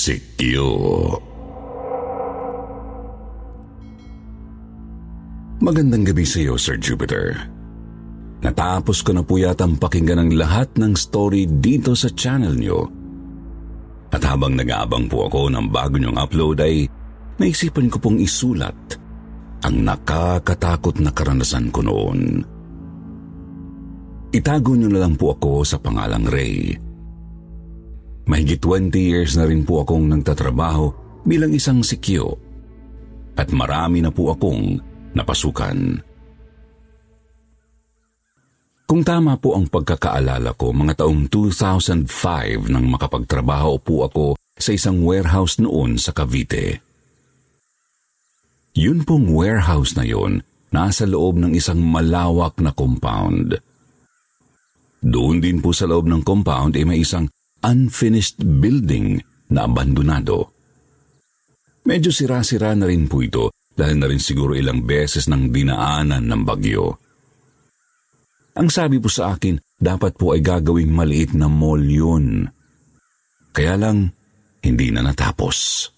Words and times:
Sikyo. 0.00 0.72
Magandang 5.60 6.08
gabi 6.08 6.24
sa 6.24 6.40
iyo, 6.40 6.56
Sir 6.56 6.80
Jupiter. 6.80 7.36
Natapos 8.40 9.04
ko 9.04 9.12
na 9.12 9.20
po 9.20 9.36
yatang 9.36 9.76
pakinggan 9.76 10.24
ang 10.24 10.32
lahat 10.32 10.72
ng 10.80 10.96
story 10.96 11.44
dito 11.44 11.92
sa 11.92 12.08
channel 12.16 12.56
niyo. 12.56 12.88
At 14.08 14.24
habang 14.24 14.56
nag-aabang 14.56 15.12
po 15.12 15.28
ako 15.28 15.52
ng 15.52 15.68
bago 15.68 16.00
niyong 16.00 16.16
upload 16.16 16.64
ay 16.64 16.88
naisipan 17.36 17.92
ko 17.92 18.00
pong 18.00 18.24
isulat 18.24 18.96
ang 19.68 19.84
nakakatakot 19.84 20.96
na 21.04 21.12
karanasan 21.12 21.68
ko 21.68 21.84
noon. 21.84 22.40
Itago 24.32 24.72
niyo 24.72 24.88
na 24.88 25.04
lang 25.04 25.12
po 25.20 25.36
ako 25.36 25.60
sa 25.60 25.76
pangalang 25.76 26.24
Ray. 26.24 26.88
Mahigit 28.28 28.60
20 28.60 28.92
years 28.96 29.38
na 29.38 29.48
rin 29.48 29.64
po 29.64 29.84
akong 29.84 30.04
nagtatrabaho 30.10 30.92
bilang 31.24 31.52
isang 31.52 31.80
sikyo 31.80 32.36
at 33.36 33.48
marami 33.54 34.04
na 34.04 34.12
po 34.12 34.32
akong 34.34 34.76
napasukan. 35.16 36.00
Kung 38.90 39.06
tama 39.06 39.38
po 39.38 39.54
ang 39.54 39.70
pagkakaalala 39.70 40.58
ko, 40.58 40.74
mga 40.74 41.06
taong 41.06 41.30
2005 41.30 42.10
nang 42.74 42.90
makapagtrabaho 42.90 43.78
po 43.78 44.10
ako 44.10 44.26
sa 44.58 44.74
isang 44.74 45.06
warehouse 45.06 45.62
noon 45.62 45.94
sa 45.94 46.10
Cavite. 46.10 46.82
Yun 48.74 49.06
pong 49.06 49.30
warehouse 49.30 49.94
na 49.94 50.02
yun, 50.02 50.42
nasa 50.74 51.06
loob 51.06 51.38
ng 51.38 51.54
isang 51.54 51.78
malawak 51.78 52.58
na 52.58 52.74
compound. 52.74 53.62
Doon 55.00 55.38
din 55.38 55.62
po 55.62 55.70
sa 55.70 55.86
loob 55.86 56.10
ng 56.10 56.26
compound 56.26 56.74
ay 56.74 56.82
may 56.82 57.00
isang 57.00 57.30
unfinished 57.64 58.40
building 58.40 59.20
na 59.50 59.66
abandonado. 59.66 60.54
Medyo 61.84 62.12
sira-sira 62.12 62.76
na 62.76 62.86
rin 62.86 63.08
po 63.08 63.24
ito 63.24 63.50
dahil 63.72 63.96
na 63.96 64.06
rin 64.06 64.20
siguro 64.20 64.52
ilang 64.52 64.84
beses 64.84 65.26
ng 65.26 65.48
dinaanan 65.48 66.22
ng 66.22 66.42
bagyo. 66.44 67.00
Ang 68.60 68.68
sabi 68.68 69.00
po 69.00 69.08
sa 69.08 69.32
akin, 69.32 69.56
dapat 69.80 70.18
po 70.20 70.36
ay 70.36 70.44
gagawing 70.44 70.92
maliit 70.92 71.32
na 71.32 71.48
mall 71.48 71.80
yun. 71.80 72.44
Kaya 73.56 73.80
lang, 73.80 74.12
hindi 74.60 74.92
na 74.92 75.00
natapos. 75.00 75.88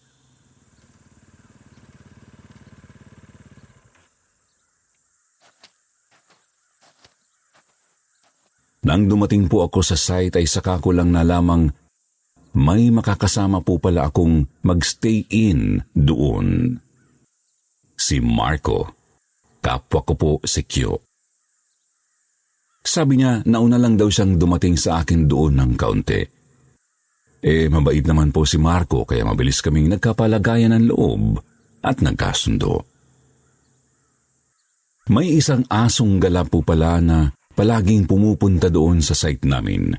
Nang 8.82 9.06
dumating 9.06 9.46
po 9.46 9.62
ako 9.62 9.78
sa 9.86 9.94
site 9.94 10.42
ay 10.42 10.46
saka 10.46 10.82
ko 10.82 10.90
lang 10.90 11.14
nalamang 11.14 11.70
may 12.52 12.90
makakasama 12.90 13.62
po 13.62 13.78
pala 13.78 14.10
akong 14.10 14.44
magstay 14.66 15.24
in 15.30 15.80
doon. 15.94 16.76
Si 17.94 18.18
Marco, 18.18 18.90
kapwa 19.62 20.00
ko 20.02 20.12
po 20.18 20.30
si 20.42 20.66
Kyo. 20.66 20.98
Sabi 22.82 23.22
niya, 23.22 23.46
nauna 23.46 23.78
lang 23.78 23.94
daw 23.94 24.10
siyang 24.10 24.36
dumating 24.36 24.74
sa 24.74 25.00
akin 25.00 25.30
doon 25.30 25.62
ng 25.62 25.72
kaunti. 25.78 26.20
Eh, 27.42 27.70
mabait 27.70 28.02
naman 28.02 28.34
po 28.34 28.42
si 28.42 28.58
Marco 28.58 29.06
kaya 29.06 29.22
mabilis 29.22 29.62
kaming 29.62 29.86
nagkapalagayan 29.94 30.74
ng 30.74 30.90
loob 30.90 31.38
at 31.86 32.02
nagkasundo. 32.02 32.82
May 35.10 35.38
isang 35.38 35.66
asong 35.70 36.18
gala 36.22 36.42
po 36.46 36.62
pala 36.62 36.98
na 37.02 37.30
palaging 37.62 38.10
pumupunta 38.10 38.66
doon 38.66 38.98
sa 38.98 39.14
site 39.14 39.46
namin. 39.46 39.94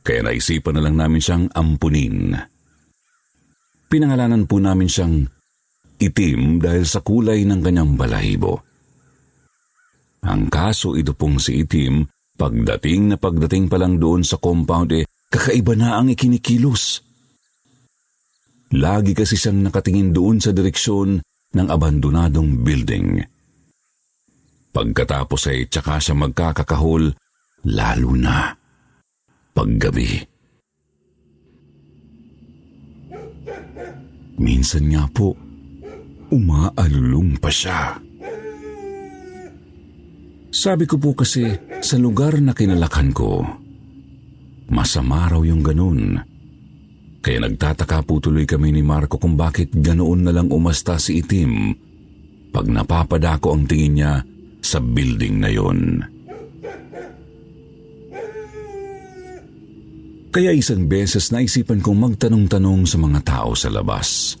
Kaya 0.00 0.24
naisipan 0.24 0.80
na 0.80 0.88
lang 0.88 0.96
namin 0.96 1.20
siyang 1.20 1.44
ampunin. 1.52 2.32
Pinangalanan 3.92 4.48
po 4.48 4.56
namin 4.56 4.88
siyang 4.88 5.20
itim 6.00 6.64
dahil 6.64 6.88
sa 6.88 7.04
kulay 7.04 7.44
ng 7.44 7.60
kanyang 7.60 7.92
balahibo. 7.92 8.64
Ang 10.24 10.48
kaso 10.48 10.96
ito 10.96 11.12
pong 11.12 11.36
si 11.36 11.60
itim, 11.60 12.08
pagdating 12.40 13.12
na 13.12 13.16
pagdating 13.20 13.68
pa 13.68 13.76
lang 13.76 14.00
doon 14.00 14.24
sa 14.24 14.40
compound 14.40 14.96
eh, 14.96 15.04
kakaiba 15.28 15.76
na 15.76 16.00
ang 16.00 16.08
ikinikilos. 16.08 17.04
Lagi 18.80 19.12
kasi 19.12 19.36
siyang 19.36 19.68
nakatingin 19.68 20.16
doon 20.16 20.40
sa 20.40 20.56
direksyon 20.56 21.20
ng 21.52 21.66
abandonadong 21.68 22.64
building. 22.64 23.20
Pagkatapos 24.72 25.52
ay 25.52 25.68
tsaka 25.68 26.00
siya 26.00 26.16
magkakakahol, 26.16 27.12
lalo 27.68 28.10
na 28.16 28.56
paggabi. 29.52 30.24
Minsan 34.40 34.88
nga 34.88 35.04
po, 35.12 35.36
umaalulong 36.32 37.36
pa 37.36 37.52
siya. 37.52 38.00
Sabi 40.52 40.84
ko 40.88 40.96
po 40.96 41.12
kasi 41.12 41.52
sa 41.84 42.00
lugar 42.00 42.40
na 42.40 42.56
kinalakan 42.56 43.10
ko, 43.12 43.44
masama 44.72 45.28
raw 45.28 45.40
yung 45.44 45.60
ganun. 45.60 46.16
Kaya 47.22 47.38
nagtataka 47.44 48.02
po 48.08 48.18
tuloy 48.18 48.48
kami 48.48 48.72
ni 48.72 48.82
Marco 48.82 49.20
kung 49.20 49.36
bakit 49.36 49.70
ganoon 49.70 50.26
na 50.26 50.32
lang 50.34 50.48
umasta 50.48 50.98
si 50.98 51.22
Itim 51.22 51.76
pag 52.50 52.66
napapadako 52.68 53.54
ang 53.54 53.64
tingin 53.64 53.94
niya 53.96 54.12
sa 54.62 54.78
building 54.80 55.42
na 55.42 55.50
yon. 55.52 55.80
Kaya 60.32 60.56
isang 60.56 60.88
beses 60.88 61.28
naisipan 61.28 61.84
kong 61.84 62.08
magtanong-tanong 62.08 62.88
sa 62.88 62.96
mga 62.96 63.20
tao 63.20 63.52
sa 63.52 63.68
labas. 63.68 64.40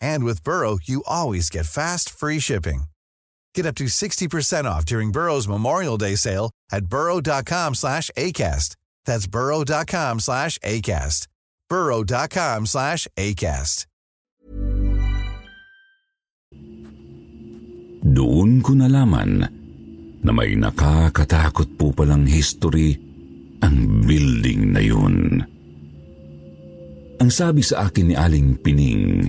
And 0.00 0.24
with 0.24 0.42
Burrow, 0.42 0.78
you 0.82 1.02
always 1.06 1.50
get 1.50 1.66
fast, 1.66 2.10
free 2.10 2.40
shipping. 2.40 2.84
Get 3.54 3.66
up 3.66 3.76
to 3.76 3.84
60% 3.84 4.64
off 4.64 4.84
during 4.84 5.12
Burrow's 5.12 5.48
Memorial 5.48 5.96
Day 5.96 6.14
sale 6.16 6.50
at 6.72 6.86
burrow.com 6.86 7.74
slash 7.74 8.10
ACAST. 8.16 8.76
That's 9.04 9.26
burrow.com 9.26 10.20
slash 10.20 10.58
ACAST. 10.60 11.26
burrow.com 11.68 12.66
slash 12.66 13.08
ACAST. 13.16 13.86
Doon 18.06 18.62
ko 18.62 18.70
nalaman 18.78 19.42
na 20.22 20.30
may 20.30 20.54
nakakatakot 20.54 21.74
po 21.74 21.90
palang 21.90 22.22
history 22.22 22.94
ang 23.66 24.06
building 24.06 24.70
na 24.70 24.82
yun. 24.84 25.42
Ang 27.18 27.30
sabi 27.32 27.66
sa 27.66 27.88
akin 27.90 28.12
ni 28.12 28.14
Aling 28.14 28.60
Pining, 28.62 29.26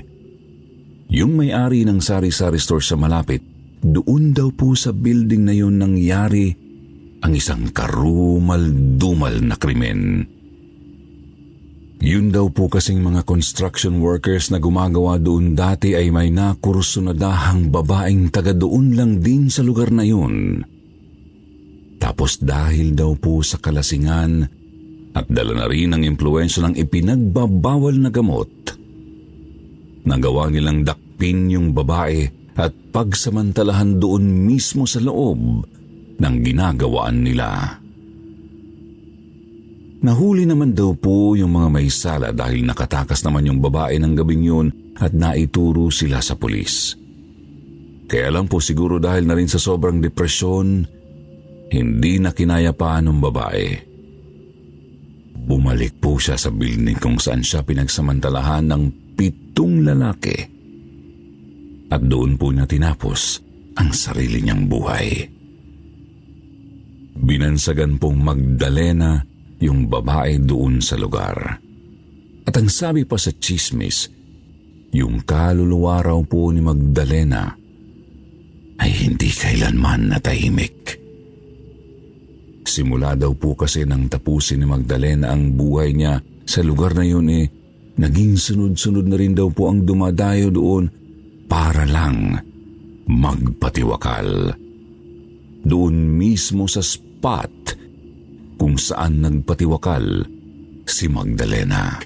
yung 1.08 1.40
may-ari 1.40 1.88
ng 1.88 2.04
sari-sari 2.04 2.60
store 2.60 2.84
sa 2.84 3.00
malapit, 3.00 3.40
doon 3.80 4.36
daw 4.36 4.52
po 4.52 4.76
sa 4.76 4.92
building 4.92 5.44
na 5.48 5.56
yun 5.56 5.80
nangyari 5.80 6.52
ang 7.24 7.34
isang 7.34 7.72
karumal-dumal 7.72 9.42
na 9.42 9.56
krimen. 9.56 10.28
Yun 11.98 12.30
daw 12.30 12.54
po 12.54 12.70
kasing 12.70 13.02
mga 13.02 13.26
construction 13.26 13.98
workers 13.98 14.54
na 14.54 14.62
gumagawa 14.62 15.18
doon 15.18 15.58
dati 15.58 15.98
ay 15.98 16.14
may 16.14 16.30
nakursunadahang 16.30 17.74
babaeng 17.74 18.30
taga 18.30 18.54
doon 18.54 18.94
lang 18.94 19.12
din 19.18 19.50
sa 19.50 19.66
lugar 19.66 19.90
na 19.90 20.06
yun. 20.06 20.62
Tapos 21.98 22.38
dahil 22.38 22.94
daw 22.94 23.18
po 23.18 23.42
sa 23.42 23.58
kalasingan 23.58 24.46
at 25.18 25.26
dala 25.26 25.58
na 25.58 25.66
rin 25.66 25.90
ang 25.98 26.06
impluensya 26.06 26.70
ng 26.70 26.78
ipinagbabawal 26.78 27.98
na 27.98 28.14
gamot, 28.14 28.77
nagawa 30.08 30.48
nilang 30.48 30.88
dakpin 30.88 31.52
yung 31.52 31.76
babae 31.76 32.32
at 32.56 32.72
pagsamantalahan 32.96 34.00
doon 34.00 34.48
mismo 34.48 34.88
sa 34.88 35.04
loob 35.04 35.68
ng 36.18 36.36
ginagawaan 36.42 37.22
nila. 37.22 37.78
Nahuli 39.98 40.46
naman 40.46 40.72
daw 40.78 40.94
po 40.94 41.36
yung 41.36 41.54
mga 41.58 41.70
may 41.74 41.90
sala 41.90 42.30
dahil 42.32 42.64
nakatakas 42.64 43.22
naman 43.28 43.50
yung 43.50 43.60
babae 43.60 43.98
ng 44.00 44.14
gabing 44.16 44.44
yun 44.46 44.68
at 44.98 45.14
naituro 45.14 45.90
sila 45.92 46.24
sa 46.24 46.38
pulis. 46.38 46.96
Kaya 48.08 48.32
lang 48.32 48.48
po 48.48 48.64
siguro 48.64 49.04
dahil 49.04 49.28
na 49.28 49.36
rin 49.36 49.52
sa 49.52 49.60
sobrang 49.60 50.00
depresyon, 50.00 50.88
hindi 51.68 52.14
na 52.24 52.32
kinaya 52.32 52.72
pa 52.72 53.04
ng 53.04 53.20
babae. 53.20 53.68
Bumalik 55.48 56.00
po 56.00 56.16
siya 56.16 56.40
sa 56.40 56.54
building 56.54 56.98
kung 56.98 57.20
saan 57.20 57.44
siya 57.44 57.66
pinagsamantalahan 57.66 58.64
ng 58.70 58.84
pitong 59.18 59.82
lalaki. 59.82 60.38
At 61.90 62.06
doon 62.06 62.38
po 62.38 62.54
niya 62.54 62.70
tinapos 62.70 63.42
ang 63.82 63.90
sarili 63.90 64.46
niyang 64.46 64.70
buhay. 64.70 65.08
Binansagan 67.18 67.98
pong 67.98 68.22
Magdalena 68.22 69.18
yung 69.58 69.90
babae 69.90 70.38
doon 70.38 70.78
sa 70.80 70.94
lugar. 71.02 71.58
At 72.46 72.54
ang 72.54 72.70
sabi 72.70 73.04
pa 73.04 73.18
sa 73.18 73.34
chismis, 73.34 74.08
yung 74.94 75.26
kaluluwa 75.26 76.00
raw 76.00 76.20
po 76.24 76.54
ni 76.54 76.62
Magdalena 76.62 77.52
ay 78.78 78.92
hindi 78.94 79.34
kailanman 79.34 80.14
natahimik. 80.14 80.78
Simula 82.68 83.18
daw 83.18 83.34
po 83.34 83.58
kasi 83.58 83.88
nang 83.88 84.06
tapusin 84.12 84.62
ni 84.62 84.68
Magdalena 84.70 85.34
ang 85.34 85.56
buhay 85.58 85.96
niya 85.98 86.22
sa 86.46 86.62
lugar 86.62 86.94
na 86.94 87.04
yun 87.04 87.28
eh, 87.32 87.48
naging 87.98 88.38
sunod-sunod 88.38 89.06
na 89.10 89.18
rin 89.18 89.34
daw 89.34 89.50
po 89.50 89.74
ang 89.74 89.84
dumadayo 89.84 90.54
doon 90.54 90.90
para 91.50 91.84
lang 91.84 92.38
magpatiwakal. 93.10 94.54
Doon 95.68 95.96
mismo 96.16 96.70
sa 96.70 96.86
spot 96.86 97.76
kung 98.56 98.78
saan 98.78 99.22
nagpatiwakal 99.26 100.26
si 100.88 101.06
Magdalena. 101.12 102.00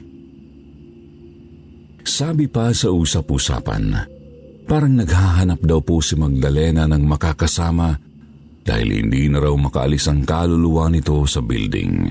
Sabi 2.02 2.50
pa 2.50 2.74
sa 2.74 2.90
usap-usapan, 2.90 3.84
parang 4.66 4.98
naghahanap 4.98 5.62
daw 5.62 5.80
po 5.86 6.02
si 6.02 6.18
Magdalena 6.18 6.90
ng 6.90 7.04
makakasama 7.06 7.94
dahil 8.62 9.06
hindi 9.06 9.30
na 9.30 9.42
raw 9.42 9.54
makaalis 9.54 10.10
ang 10.10 10.26
kaluluwa 10.26 10.90
nito 10.90 11.22
sa 11.30 11.42
building. 11.46 12.10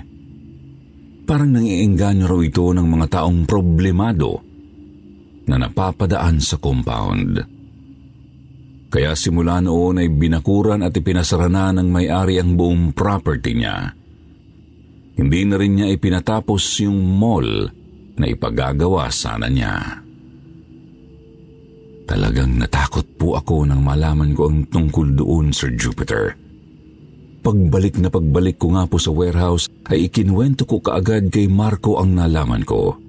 Parang 1.25 1.50
nangiengganyo 1.55 2.25
raw 2.26 2.40
ito 2.43 2.70
ng 2.75 2.87
mga 2.87 3.06
taong 3.20 3.49
problemado 3.49 4.43
na 5.50 5.56
napapadaan 5.58 6.38
sa 6.38 6.61
compound. 6.62 7.43
Kaya 8.90 9.14
simula 9.14 9.62
noon 9.62 10.02
ay 10.02 10.11
binakuran 10.11 10.82
at 10.82 10.94
ipinasara 10.94 11.46
na 11.46 11.70
ng 11.70 11.87
may-ari 11.87 12.43
ang 12.43 12.58
buong 12.58 12.90
property 12.90 13.55
niya. 13.55 13.94
Hindi 15.14 15.40
na 15.46 15.55
rin 15.55 15.78
niya 15.78 15.87
ipinatapos 15.94 16.82
yung 16.82 16.99
mall 16.99 17.70
na 18.19 18.26
ipagagawa 18.26 19.06
sana 19.14 19.46
niya. 19.46 20.02
Talagang 22.11 22.58
natakot 22.58 23.06
po 23.14 23.38
ako 23.38 23.70
nang 23.70 23.87
malaman 23.87 24.34
ko 24.34 24.50
ang 24.50 24.66
tungkol 24.66 25.14
doon, 25.14 25.55
Sir 25.55 25.70
Jupiter. 25.78 26.34
Pagbalik 27.40 27.96
na 27.96 28.12
pagbalik 28.12 28.60
ko 28.60 28.76
nga 28.76 28.84
po 28.84 29.00
sa 29.00 29.08
warehouse 29.16 29.64
ay 29.88 30.12
ikinwento 30.12 30.69
ko 30.69 30.84
kaagad 30.84 31.32
kay 31.32 31.48
Marco 31.48 31.96
ang 31.96 32.12
nalaman 32.12 32.69
ko. 32.69 33.00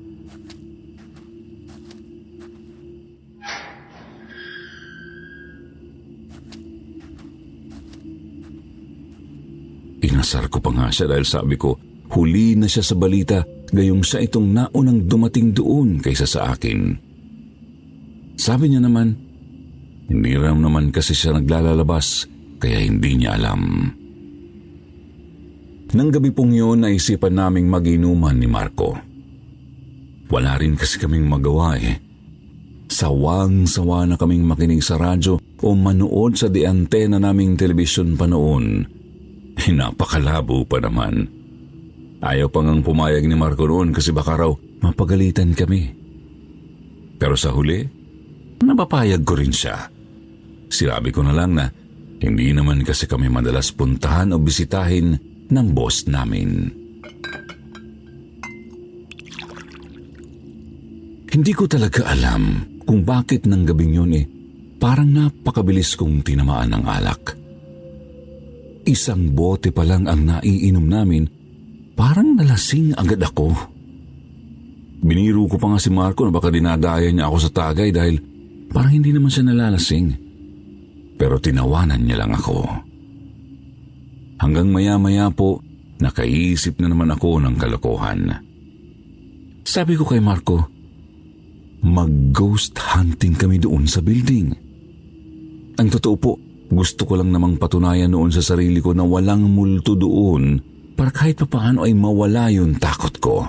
Inasar 10.01 10.47
ko 10.47 10.63
pa 10.63 10.71
nga 10.71 10.87
siya 10.87 11.11
dahil 11.11 11.27
sabi 11.27 11.59
ko, 11.59 11.75
Huli 12.11 12.55
na 12.59 12.67
siya 12.67 12.83
sa 12.83 12.95
balita, 12.95 13.43
gayong 13.71 14.03
siya 14.03 14.23
itong 14.27 14.47
naunang 14.51 15.07
dumating 15.07 15.55
doon 15.55 15.99
kaysa 16.03 16.27
sa 16.27 16.51
akin. 16.51 16.95
Sabi 18.35 18.71
niya 18.71 18.83
naman, 18.83 19.15
hindi 20.11 20.35
naman 20.35 20.91
kasi 20.91 21.15
siya 21.15 21.39
naglalalabas, 21.39 22.27
kaya 22.59 22.83
hindi 22.83 23.15
niya 23.15 23.39
alam. 23.39 23.91
Nang 25.91 26.07
gabi 26.07 26.31
pong 26.31 26.55
yun, 26.55 26.87
naisipan 26.87 27.35
naming 27.35 27.67
maginuman 27.67 28.39
ni 28.39 28.47
Marco. 28.47 28.95
Wala 30.31 30.55
rin 30.55 30.79
kasi 30.79 30.95
kaming 30.95 31.27
magawa 31.27 31.75
eh. 31.75 31.99
Sawang-sawa 32.87 34.07
na 34.07 34.15
kaming 34.15 34.47
makinig 34.47 34.79
sa 34.79 34.95
radyo 34.95 35.43
o 35.43 35.67
manood 35.75 36.39
sa 36.39 36.47
di 36.47 36.63
antena 36.63 37.19
naming 37.19 37.59
telebisyon 37.59 38.15
pa 38.15 38.23
noon. 38.23 38.87
Napakalabo 39.67 40.63
pa 40.63 40.79
naman. 40.79 41.27
Ayaw 42.23 42.47
pa 42.47 42.63
ngang 42.63 42.87
pumayag 42.87 43.27
ni 43.27 43.35
Marco 43.35 43.67
noon 43.67 43.91
kasi 43.91 44.15
baka 44.15 44.39
raw 44.39 44.51
mapagalitan 44.79 45.51
kami. 45.51 45.91
Pero 47.19 47.35
sa 47.35 47.51
huli, 47.51 47.83
napapayag 48.63 49.27
ko 49.27 49.35
rin 49.35 49.51
siya. 49.51 49.91
Sinabi 50.71 51.11
ko 51.11 51.19
na 51.27 51.35
lang 51.35 51.51
na 51.51 51.67
hindi 52.23 52.55
naman 52.55 52.87
kasi 52.87 53.11
kami 53.11 53.27
madalas 53.27 53.75
puntahan 53.75 54.31
o 54.31 54.39
bisitahin 54.39 55.30
ng 55.51 55.67
boss 55.75 56.07
namin. 56.07 56.71
Hindi 61.31 61.51
ko 61.55 61.63
talaga 61.69 62.11
alam 62.11 62.65
kung 62.83 63.07
bakit 63.07 63.47
ng 63.47 63.63
gabing 63.63 63.93
yun 63.95 64.11
eh 64.15 64.25
parang 64.81 65.11
napakabilis 65.13 65.95
kong 65.95 66.25
tinamaan 66.25 66.75
ng 66.75 66.83
alak. 66.83 67.23
Isang 68.87 69.31
bote 69.31 69.69
pa 69.69 69.85
lang 69.85 70.09
ang 70.09 70.25
naiinom 70.25 70.87
namin 70.89 71.23
Parang 72.01 72.33
nalasing 72.33 72.97
agad 72.97 73.21
ako. 73.21 73.53
Biniro 75.05 75.45
ko 75.45 75.61
pa 75.61 75.69
nga 75.69 75.77
si 75.77 75.93
Marco 75.93 76.25
na 76.25 76.33
baka 76.33 76.49
dinadaya 76.49 77.13
niya 77.13 77.29
ako 77.29 77.37
sa 77.45 77.51
tagay 77.53 77.93
dahil 77.93 78.17
parang 78.73 78.97
hindi 78.97 79.13
naman 79.13 79.29
siya 79.29 79.45
nalalasing. 79.45 80.07
Pero 81.21 81.37
tinawanan 81.37 82.01
niya 82.01 82.25
lang 82.25 82.33
ako. 82.33 82.89
Hanggang 84.41 84.73
maya-maya 84.73 85.29
po, 85.29 85.61
nakaisip 86.01 86.81
na 86.81 86.89
naman 86.89 87.13
ako 87.13 87.37
ng 87.45 87.55
kalokohan. 87.61 88.21
Sabi 89.61 89.93
ko 89.93 90.09
kay 90.09 90.17
Marco, 90.17 90.65
mag-ghost 91.85 92.73
hunting 92.81 93.37
kami 93.37 93.61
doon 93.61 93.85
sa 93.85 94.01
building. 94.01 94.49
Ang 95.77 95.87
totoo 95.93 96.15
po, 96.17 96.33
gusto 96.73 97.05
ko 97.05 97.21
lang 97.21 97.29
namang 97.29 97.61
patunayan 97.61 98.09
noon 98.09 98.33
sa 98.33 98.41
sarili 98.41 98.81
ko 98.81 98.97
na 98.97 99.05
walang 99.05 99.45
multo 99.45 99.93
doon 99.93 100.57
para 100.97 101.13
kahit 101.13 101.45
paano 101.45 101.85
ay 101.85 101.93
mawala 101.93 102.49
yung 102.49 102.81
takot 102.81 103.13
ko. 103.21 103.45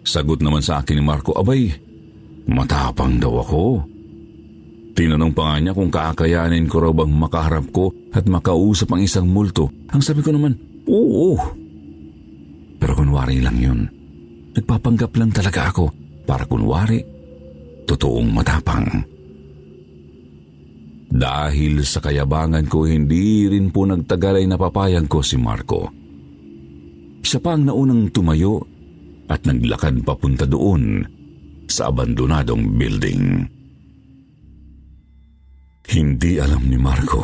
Sagot 0.00 0.40
naman 0.40 0.64
sa 0.64 0.80
akin 0.80 0.96
ni 0.96 1.04
Marco, 1.04 1.36
abay, 1.36 1.68
matapang 2.48 3.20
daw 3.20 3.44
ako. 3.44 3.84
Tinanong 4.90 5.32
pa 5.32 5.42
nga 5.46 5.56
niya 5.62 5.72
kung 5.76 5.90
kakayanin 5.90 6.66
ko 6.66 6.76
raw 6.82 6.92
bang 6.92 7.12
makaharap 7.14 7.66
ko 7.70 7.94
at 8.10 8.26
makausap 8.26 8.90
ang 8.90 9.00
isang 9.04 9.26
multo. 9.30 9.70
Ang 9.94 10.02
sabi 10.02 10.20
ko 10.20 10.34
naman, 10.34 10.58
oo. 10.90 11.38
Pero 12.80 12.92
kunwari 12.98 13.38
lang 13.38 13.58
yun. 13.60 13.80
Nagpapanggap 14.56 15.14
lang 15.14 15.30
talaga 15.30 15.70
ako 15.70 15.94
para 16.26 16.42
kunwari, 16.44 16.98
totoong 17.86 18.28
matapang. 18.34 18.86
Dahil 21.10 21.82
sa 21.82 21.98
kayabangan 21.98 22.70
ko, 22.70 22.86
hindi 22.86 23.50
rin 23.50 23.74
po 23.74 23.82
nagtagal 23.82 24.42
ay 24.42 24.46
napapayag 24.46 25.10
ko 25.10 25.26
si 25.26 25.34
Marco. 25.38 25.90
Siya 27.20 27.42
pa 27.42 27.58
ang 27.58 27.66
naunang 27.66 28.14
tumayo 28.14 28.62
at 29.26 29.42
naglakad 29.46 30.02
papunta 30.06 30.46
doon 30.46 31.02
sa 31.66 31.90
abandonadong 31.90 32.78
building. 32.78 33.46
Hindi 35.90 36.38
alam 36.38 36.70
ni 36.70 36.78
Marco. 36.78 37.18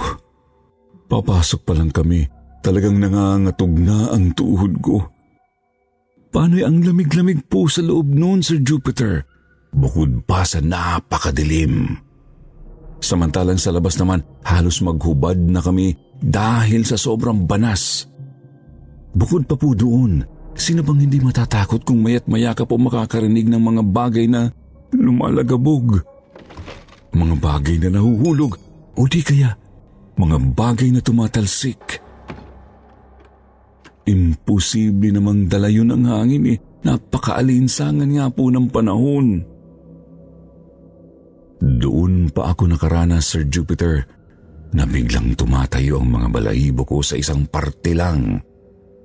Papasok 1.07 1.61
pa 1.63 1.73
lang 1.79 1.95
kami, 1.95 2.27
talagang 2.67 2.99
nangangatog 2.99 3.71
na 3.79 4.11
ang 4.11 4.35
tuhod 4.35 4.75
ko. 4.83 4.99
Paano'y 6.35 6.67
ang 6.67 6.83
lamig-lamig 6.83 7.47
po 7.47 7.71
sa 7.71 7.79
loob 7.87 8.11
noon, 8.11 8.43
Sir 8.43 8.59
Jupiter? 8.59 9.23
Bukod 9.71 10.27
pa 10.27 10.43
sa 10.43 10.59
napakadilim. 10.59 11.95
Samantalang 12.99 13.61
sa 13.61 13.71
labas 13.71 13.95
naman, 14.03 14.27
halos 14.43 14.83
maghubad 14.83 15.39
na 15.39 15.63
kami 15.63 15.95
dahil 16.19 16.83
sa 16.83 16.99
sobrang 16.99 17.47
banas. 17.47 18.11
Bukod 19.15 19.47
pa 19.47 19.55
po 19.55 19.79
doon, 19.79 20.27
sino 20.59 20.83
bang 20.83 21.07
hindi 21.07 21.23
matatakot 21.23 21.87
kung 21.87 22.03
mayat 22.03 22.27
maya 22.27 22.51
ka 22.51 22.67
po 22.67 22.75
makakarinig 22.83 23.47
ng 23.47 23.63
mga 23.63 23.83
bagay 23.95 24.27
na 24.27 24.51
lumalagabog? 24.91 26.16
Mga 27.17 27.35
bagay 27.41 27.77
na 27.81 27.97
nahuhulog 27.97 28.53
o 28.97 29.01
di 29.09 29.25
kaya 29.25 29.57
mga 30.17 30.37
bagay 30.53 30.93
na 30.93 31.01
tumatalsik. 31.01 32.01
Imposible 34.07 35.11
namang 35.11 35.49
dala 35.49 35.73
yun 35.73 35.93
ang 35.93 36.05
hangin 36.07 36.45
eh. 36.53 36.59
Napakaalinsangan 36.87 38.07
nga 38.07 38.31
po 38.31 38.53
ng 38.53 38.71
panahon. 38.71 39.43
Doon 41.59 42.31
pa 42.31 42.55
ako 42.55 42.71
nakaranas, 42.71 43.33
Sir 43.33 43.49
Jupiter, 43.51 44.07
na 44.77 44.87
biglang 44.87 45.35
tumatayo 45.35 45.99
ang 45.99 46.15
mga 46.15 46.29
balahibo 46.31 46.87
ko 46.87 47.03
sa 47.03 47.19
isang 47.19 47.49
parte 47.49 47.97
lang 47.97 48.39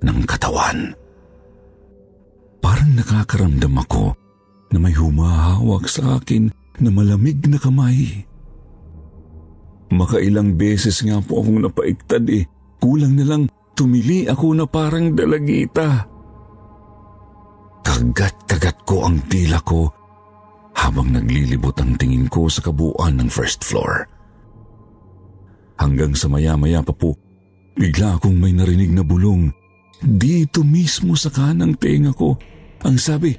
ng 0.04 0.20
katawan. 0.28 0.94
Parang 2.62 2.92
nakakaramdam 2.94 3.74
ako 3.82 4.14
na 4.70 4.78
may 4.78 4.94
humahawak 4.94 5.90
sa 5.90 6.22
akin 6.22 6.54
na 6.82 6.90
malamig 6.90 7.40
na 7.46 7.62
kamay. 7.62 8.26
Makailang 9.92 10.56
beses 10.56 11.04
nga 11.04 11.20
po 11.22 11.44
akong 11.44 11.62
napaiktad 11.62 12.24
eh. 12.32 12.48
Kulang 12.82 13.16
na 13.20 13.26
lang 13.28 13.44
tumili 13.76 14.26
ako 14.26 14.56
na 14.58 14.66
parang 14.66 15.14
dalagita. 15.14 16.08
Kagat-kagat 17.82 18.78
ko 18.88 19.06
ang 19.06 19.20
tila 19.28 19.60
ko 19.62 19.92
habang 20.78 21.12
naglilibot 21.12 21.76
ang 21.84 22.00
tingin 22.00 22.26
ko 22.32 22.48
sa 22.48 22.64
kabuuan 22.64 23.20
ng 23.20 23.30
first 23.30 23.62
floor. 23.68 24.08
Hanggang 25.78 26.16
sa 26.16 26.30
maya-maya 26.32 26.80
pa 26.86 26.94
po, 26.96 27.18
bigla 27.76 28.18
akong 28.18 28.38
may 28.38 28.56
narinig 28.56 28.94
na 28.94 29.04
bulong. 29.04 29.52
Dito 30.02 30.66
mismo 30.66 31.14
sa 31.14 31.30
kanang 31.30 31.78
tenga 31.78 32.14
ko. 32.16 32.38
Ang 32.82 32.98
sabi, 32.98 33.38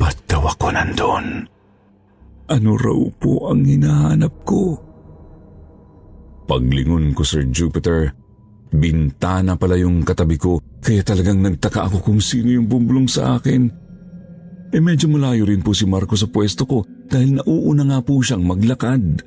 ba't 0.00 0.16
daw 0.24 0.48
ako 0.48 0.72
nandun? 0.72 1.51
Ano 2.52 2.76
raw 2.76 3.00
po 3.16 3.48
ang 3.48 3.64
hinahanap 3.64 4.44
ko? 4.44 4.76
Paglingon 6.44 7.16
ko, 7.16 7.24
Sir 7.24 7.48
Jupiter, 7.48 8.12
bintana 8.68 9.56
pala 9.56 9.80
yung 9.80 10.04
katabi 10.04 10.36
ko 10.36 10.60
kaya 10.84 11.00
talagang 11.00 11.40
nagtaka 11.40 11.88
ako 11.88 12.12
kung 12.12 12.20
sino 12.20 12.52
yung 12.52 12.68
bumulong 12.68 13.08
sa 13.08 13.40
akin. 13.40 13.72
Eh 14.68 14.82
medyo 14.84 15.08
malayo 15.08 15.48
rin 15.48 15.64
po 15.64 15.72
si 15.72 15.88
Marco 15.88 16.12
sa 16.12 16.28
pwesto 16.28 16.68
ko 16.68 16.84
dahil 17.08 17.40
nauuna 17.40 17.88
nga 17.88 17.98
po 18.04 18.20
siyang 18.20 18.44
maglakad. 18.44 19.24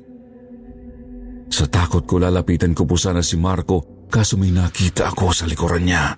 Sa 1.50 1.66
takot 1.66 2.06
ko 2.06 2.22
lalapitan 2.22 2.78
ko 2.78 2.86
po 2.86 2.94
sana 2.94 3.26
si 3.26 3.34
Marco 3.34 4.06
kaso 4.06 4.38
may 4.38 4.54
nakita 4.54 5.10
ako 5.10 5.34
sa 5.34 5.50
likuran 5.50 5.82
niya. 5.82 6.14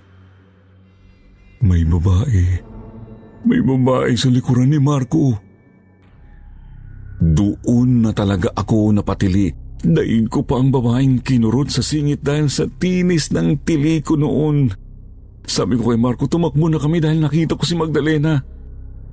May 1.65 1.89
babae. 1.89 2.45
May 3.49 3.61
babae 3.65 4.13
sa 4.13 4.29
likuran 4.29 4.69
ni 4.69 4.81
Marco. 4.81 5.48
Doon 7.19 8.07
na 8.07 8.15
talaga 8.15 8.55
ako 8.55 8.95
napatili. 8.95 9.51
Daig 9.79 10.27
ko 10.27 10.43
pa 10.43 10.59
ang 10.59 10.75
babaeng 10.75 11.23
kinurot 11.23 11.71
sa 11.71 11.83
singit 11.83 12.23
dahil 12.23 12.51
sa 12.51 12.67
tinis 12.67 13.31
ng 13.31 13.63
tili 13.63 14.03
ko 14.03 14.19
noon. 14.19 14.71
Sabi 15.47 15.79
ko 15.79 15.95
kay 15.95 15.99
Marco, 15.99 16.27
tumakbo 16.27 16.67
na 16.67 16.83
kami 16.83 16.99
dahil 16.99 17.23
nakita 17.23 17.55
ko 17.55 17.63
si 17.63 17.79
Magdalena. 17.79 18.43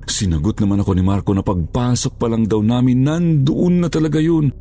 Sinagot 0.06 0.58
naman 0.62 0.82
ako 0.82 0.92
ni 0.94 1.02
Marco 1.02 1.30
na 1.34 1.42
pagpasok 1.42 2.14
pa 2.18 2.30
lang 2.30 2.46
daw 2.46 2.62
namin 2.62 3.02
nandoon 3.02 3.82
na 3.82 3.88
talaga 3.90 4.22
yun. 4.22 4.54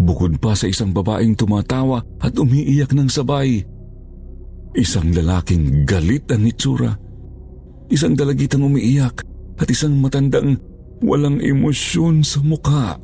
Bukod 0.00 0.40
pa 0.40 0.56
sa 0.56 0.68
isang 0.68 0.92
babaeng 0.96 1.36
tumatawa 1.36 2.00
at 2.20 2.36
umiiyak 2.36 2.92
ng 2.92 3.08
sabay. 3.08 3.60
Isang 4.76 5.12
lalaking 5.12 5.84
galit 5.88 6.28
ang 6.32 6.44
itsura. 6.44 6.92
Isang 7.90 8.16
dalagitang 8.16 8.64
umiiyak 8.64 9.24
at 9.60 9.68
isang 9.68 9.98
matandang 10.00 10.56
Walang 11.00 11.40
emosyon 11.40 12.20
sa 12.20 12.44
mukha. 12.44 13.00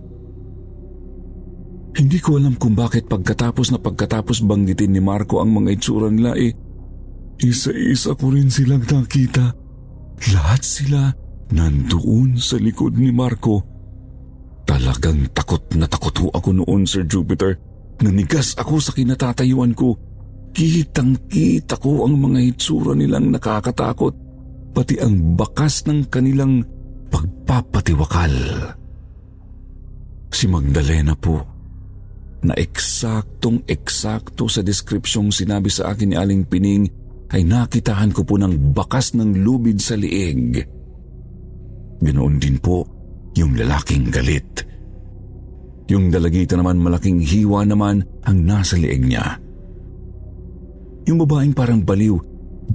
Hindi 1.97 2.19
ko 2.21 2.37
alam 2.37 2.61
kung 2.61 2.77
bakit 2.77 3.09
pagkatapos 3.09 3.73
na 3.73 3.81
pagkatapos 3.81 4.45
banggitin 4.45 4.93
ni 4.93 5.01
Marco 5.01 5.41
ang 5.41 5.57
mga 5.57 5.81
itsura 5.81 6.13
nila 6.13 6.37
eh, 6.37 6.53
isa-isa 7.41 8.13
ko 8.13 8.37
rin 8.37 8.53
silang 8.53 8.85
nakita. 8.85 9.57
Lahat 10.37 10.61
sila 10.61 11.09
nandoon 11.57 12.37
sa 12.37 12.61
likod 12.61 13.01
ni 13.01 13.09
Marco. 13.09 13.65
Talagang 14.69 15.33
takot 15.33 15.63
na 15.79 15.89
takot 15.89 16.13
ho 16.21 16.29
ako 16.37 16.53
noon, 16.53 16.85
Sir 16.85 17.09
Jupiter. 17.09 17.57
Nanigas 18.05 18.53
ako 18.61 18.77
sa 18.77 18.93
kinatatayuan 18.93 19.73
ko. 19.73 19.97
Kitang-kita 20.53 21.81
ko 21.81 22.05
ang 22.05 22.21
mga 22.21 22.41
itsura 22.45 22.93
nilang 22.93 23.33
nakakatakot, 23.33 24.13
pati 24.77 25.01
ang 25.01 25.33
bakas 25.33 25.89
ng 25.89 26.13
kanilang 26.13 26.61
pagpapatiwakal. 27.11 28.35
Si 30.31 30.45
Magdalena 30.51 31.17
po, 31.17 31.57
na 32.47 32.55
eksaktong 32.55 33.67
eksakto 33.67 34.47
sa 34.47 34.63
deskripsyong 34.63 35.35
sinabi 35.35 35.67
sa 35.67 35.91
akin 35.91 36.15
ni 36.15 36.17
Aling 36.17 36.47
Pining 36.47 36.87
ay 37.35 37.43
nakitahan 37.43 38.15
ko 38.15 38.23
po 38.23 38.39
ng 38.39 38.71
bakas 38.71 39.19
ng 39.19 39.43
lubid 39.43 39.83
sa 39.83 39.99
liig. 39.99 40.63
Ganoon 41.99 42.39
din 42.39 42.61
po 42.63 42.87
yung 43.35 43.59
lalaking 43.59 44.15
galit. 44.15 44.63
Yung 45.91 46.11
dalagita 46.11 46.55
naman 46.55 46.79
malaking 46.79 47.19
hiwa 47.19 47.67
naman 47.67 48.03
ang 48.23 48.39
nasa 48.47 48.79
liig 48.79 49.03
niya. 49.03 49.43
Yung 51.07 51.19
babaeng 51.23 51.55
parang 51.55 51.83
baliw, 51.83 52.19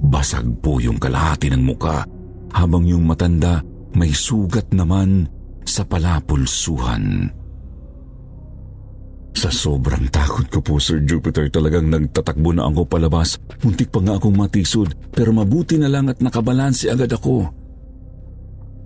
basag 0.08 0.48
po 0.60 0.80
yung 0.80 0.96
kalahati 0.96 1.52
ng 1.52 1.62
muka 1.64 2.04
habang 2.52 2.84
yung 2.84 3.04
matanda 3.08 3.60
may 3.96 4.10
sugat 4.12 4.70
naman 4.72 5.28
sa 5.62 5.86
palapulsuhan. 5.86 7.30
Sa 9.32 9.48
sobrang 9.48 10.12
takot 10.12 10.44
ko 10.52 10.60
po, 10.60 10.76
Sir 10.76 11.02
Jupiter, 11.02 11.48
talagang 11.48 11.88
nagtatakbo 11.88 12.52
na 12.52 12.68
ako 12.68 12.84
palabas. 12.84 13.40
Muntik 13.64 13.88
pa 13.88 14.04
nga 14.04 14.20
akong 14.20 14.36
matisod, 14.36 14.92
pero 15.10 15.32
mabuti 15.32 15.80
na 15.80 15.88
lang 15.88 16.12
at 16.12 16.20
nakabalansi 16.20 16.92
agad 16.92 17.10
ako. 17.16 17.48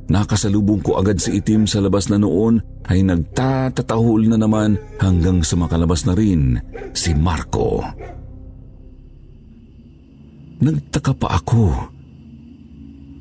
Nakasalubong 0.06 0.86
ko 0.86 1.02
agad 1.02 1.18
si 1.18 1.42
itim 1.42 1.66
sa 1.66 1.82
labas 1.82 2.06
na 2.06 2.22
noon 2.22 2.62
ay 2.86 3.02
nagtatatahol 3.02 4.30
na 4.30 4.38
naman 4.38 4.78
hanggang 5.02 5.42
sa 5.42 5.58
makalabas 5.58 6.06
na 6.06 6.14
rin 6.14 6.62
si 6.94 7.10
Marco. 7.10 7.82
Nagtaka 10.62 11.12
pa 11.18 11.36
ako 11.42 11.95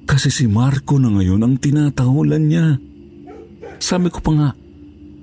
kasi 0.05 0.29
si 0.29 0.45
Marco 0.45 1.01
na 1.01 1.09
ngayon 1.09 1.41
ang 1.41 1.55
tinatahulan 1.57 2.45
niya. 2.45 2.77
Sabi 3.81 4.07
ko 4.13 4.21
pa 4.21 4.31
nga, 4.37 4.49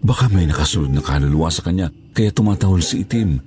baka 0.02 0.28
may 0.28 0.44
nakasunod 0.44 0.90
na 0.90 1.00
kaluluwa 1.00 1.48
sa 1.48 1.64
kanya 1.64 1.88
kaya 2.12 2.34
tumatahol 2.34 2.82
si 2.82 3.06
Itim. 3.06 3.40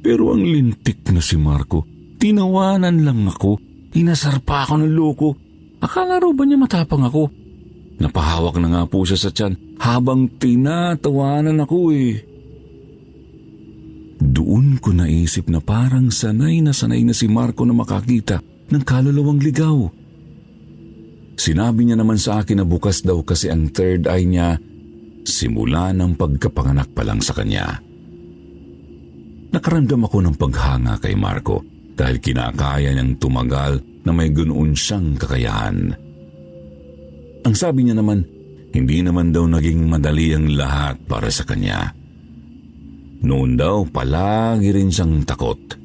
Pero 0.00 0.32
ang 0.32 0.44
lintik 0.44 1.04
na 1.12 1.20
si 1.20 1.36
Marco, 1.36 1.84
tinawanan 2.20 3.04
lang 3.04 3.26
ako, 3.28 3.60
inasar 3.96 4.40
pa 4.44 4.64
ako 4.64 4.80
ng 4.80 4.92
loko. 4.92 5.28
Akala 5.80 6.20
raw 6.20 6.30
ba 6.32 6.44
niya 6.44 6.60
matapang 6.60 7.04
ako? 7.04 7.32
Napahawak 8.00 8.56
na 8.60 8.68
nga 8.72 8.82
po 8.88 9.04
siya 9.04 9.18
sa 9.20 9.30
tiyan 9.32 9.80
habang 9.80 10.28
tinatawanan 10.40 11.60
ako 11.64 11.78
eh. 11.92 12.16
Doon 14.20 14.76
ko 14.80 14.92
naisip 14.92 15.48
na 15.48 15.64
parang 15.64 16.12
sanay 16.12 16.60
na 16.60 16.76
sanay 16.76 17.04
na 17.04 17.16
si 17.16 17.28
Marco 17.28 17.64
na 17.64 17.72
makakita 17.72 18.40
ng 18.70 18.82
kaluluwang 18.86 19.42
ligaw. 19.42 19.90
Sinabi 21.40 21.88
niya 21.88 21.96
naman 21.96 22.20
sa 22.20 22.44
akin 22.44 22.62
na 22.62 22.66
bukas 22.68 23.00
daw 23.00 23.24
kasi 23.24 23.48
ang 23.48 23.72
third 23.72 24.04
eye 24.06 24.28
niya 24.28 24.60
simula 25.24 25.90
ng 25.96 26.14
pagkapanganak 26.14 26.92
pa 26.92 27.02
lang 27.02 27.18
sa 27.24 27.32
kanya. 27.32 27.80
Nakaramdam 29.50 30.06
ako 30.06 30.18
ng 30.22 30.36
paghanga 30.38 31.00
kay 31.00 31.18
Marco 31.18 31.64
dahil 31.96 32.22
kinakaya 32.22 32.94
niyang 32.94 33.18
tumagal 33.18 33.82
na 34.06 34.12
may 34.14 34.30
ganoon 34.30 34.76
siyang 34.76 35.18
kakayahan. 35.18 35.96
Ang 37.40 37.54
sabi 37.56 37.88
niya 37.88 37.98
naman, 37.98 38.22
hindi 38.70 39.02
naman 39.02 39.34
daw 39.34 39.48
naging 39.48 39.88
madali 39.90 40.36
ang 40.36 40.54
lahat 40.54 41.00
para 41.08 41.32
sa 41.32 41.42
kanya. 41.42 41.90
Noon 43.24 43.58
daw 43.58 43.88
palagi 43.88 44.70
rin 44.76 44.92
siyang 44.92 45.24
takot 45.24 45.79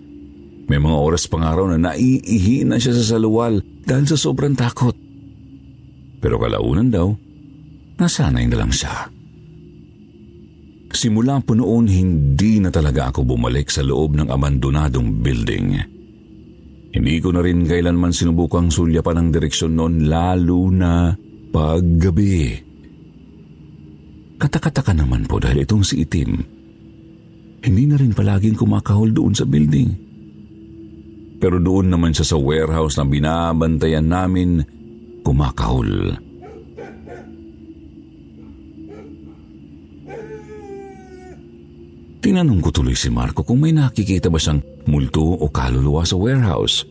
may 0.66 0.82
mga 0.82 0.98
oras 0.98 1.30
pang 1.30 1.46
araw 1.46 1.70
na 1.70 1.94
naiihi 1.94 2.66
na 2.66 2.82
siya 2.82 2.98
sa 2.98 3.16
saluwal 3.18 3.62
dahil 3.86 4.06
sa 4.10 4.18
sobrang 4.18 4.58
takot. 4.58 4.98
Pero 6.18 6.42
kalaunan 6.42 6.90
daw, 6.90 7.14
nasanay 8.02 8.50
na 8.50 8.58
lang 8.58 8.74
siya. 8.74 9.14
Simula 10.96 11.44
po 11.44 11.54
noon, 11.54 11.92
hindi 11.92 12.64
na 12.64 12.72
talaga 12.72 13.12
ako 13.12 13.36
bumalik 13.36 13.68
sa 13.68 13.84
loob 13.84 14.16
ng 14.16 14.32
abandonadong 14.32 15.22
building. 15.22 15.68
Hindi 16.96 17.16
ko 17.20 17.36
na 17.36 17.44
rin 17.44 17.68
kailanman 17.68 18.16
sinubukang 18.16 18.72
sulyapan 18.72 19.20
ang 19.20 19.30
direksyon 19.30 19.76
noon 19.76 20.08
lalo 20.08 20.72
na 20.72 21.12
paggabi. 21.52 22.56
Katakataka 24.40 24.96
naman 24.96 25.28
po 25.28 25.44
dahil 25.44 25.68
itong 25.68 25.84
si 25.84 26.08
Itim, 26.08 26.32
hindi 27.66 27.84
na 27.90 28.00
rin 28.00 28.16
palaging 28.16 28.56
kumakahol 28.56 29.12
doon 29.12 29.36
sa 29.36 29.44
building. 29.44 30.05
Pero 31.40 31.60
doon 31.60 31.92
naman 31.92 32.16
siya 32.16 32.36
sa 32.36 32.38
warehouse 32.40 32.96
na 32.96 33.06
binabantayan 33.06 34.08
namin 34.08 34.64
kumakahol. 35.22 36.16
Tinanong 42.26 42.58
ko 42.58 42.74
tuloy 42.74 42.98
si 42.98 43.14
Marco 43.14 43.46
kung 43.46 43.62
may 43.62 43.70
nakikita 43.70 44.34
ba 44.34 44.42
siyang 44.42 44.58
multo 44.90 45.22
o 45.22 45.46
kaluluwa 45.54 46.02
sa 46.02 46.18
warehouse. 46.18 46.82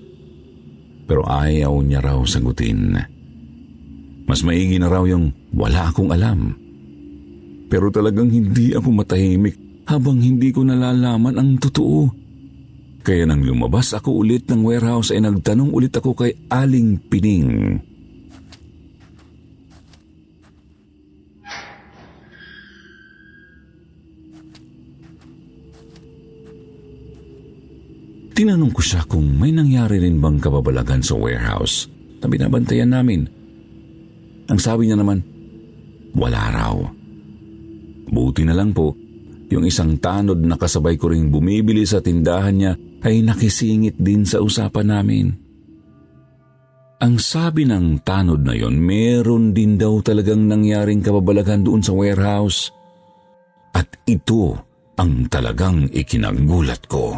Pero 1.10 1.26
ayaw 1.26 1.74
niya 1.82 1.98
raw 1.98 2.22
sagutin. 2.22 2.94
Mas 4.30 4.46
maigi 4.46 4.78
na 4.78 4.86
raw 4.86 5.02
yung 5.02 5.34
wala 5.50 5.90
akong 5.90 6.14
alam. 6.14 6.54
Pero 7.66 7.90
talagang 7.90 8.30
hindi 8.30 8.78
ako 8.78 8.88
matahimik 8.94 9.58
habang 9.90 10.22
hindi 10.22 10.54
ko 10.54 10.62
nalalaman 10.62 11.34
ang 11.34 11.58
totoo. 11.58 12.23
Kaya 13.04 13.28
nang 13.28 13.44
lumabas 13.44 13.92
ako 13.92 14.24
ulit 14.24 14.48
ng 14.48 14.64
warehouse 14.64 15.12
ay 15.12 15.20
nagtanong 15.20 15.68
ulit 15.76 15.92
ako 15.92 16.16
kay 16.16 16.32
Aling 16.48 16.96
Pining. 17.12 17.76
Tinanong 28.32 28.72
ko 28.72 28.80
siya 28.80 29.04
kung 29.04 29.36
may 29.36 29.52
nangyari 29.52 30.00
rin 30.00 30.16
bang 30.16 30.40
kababalagan 30.40 31.04
sa 31.04 31.12
warehouse 31.14 31.86
na 32.24 32.26
binabantayan 32.26 32.88
namin. 32.88 33.28
Ang 34.48 34.58
sabi 34.58 34.88
niya 34.88 34.96
naman, 34.96 35.20
wala 36.16 36.40
raw. 36.56 36.74
Buti 38.08 38.48
na 38.48 38.56
lang 38.56 38.72
po, 38.72 38.96
yung 39.52 39.68
isang 39.68 40.00
tanod 40.00 40.40
na 40.40 40.56
kasabay 40.56 40.96
ko 40.96 41.12
ring 41.12 41.28
bumibili 41.28 41.84
sa 41.84 42.00
tindahan 42.00 42.56
niya 42.56 42.72
ay 43.04 43.20
nakisingit 43.20 44.00
din 44.00 44.24
sa 44.24 44.40
usapan 44.40 44.88
namin. 44.88 45.26
Ang 47.04 47.20
sabi 47.20 47.68
ng 47.68 48.00
tanod 48.00 48.40
na 48.40 48.56
yon, 48.56 48.80
meron 48.80 49.52
din 49.52 49.76
daw 49.76 50.00
talagang 50.00 50.48
nangyaring 50.48 51.04
kababalagan 51.04 51.60
doon 51.60 51.84
sa 51.84 51.92
warehouse. 51.92 52.72
At 53.76 54.00
ito 54.08 54.56
ang 54.96 55.28
talagang 55.28 55.92
ikinagulat 55.92 56.88
ko. 56.88 57.12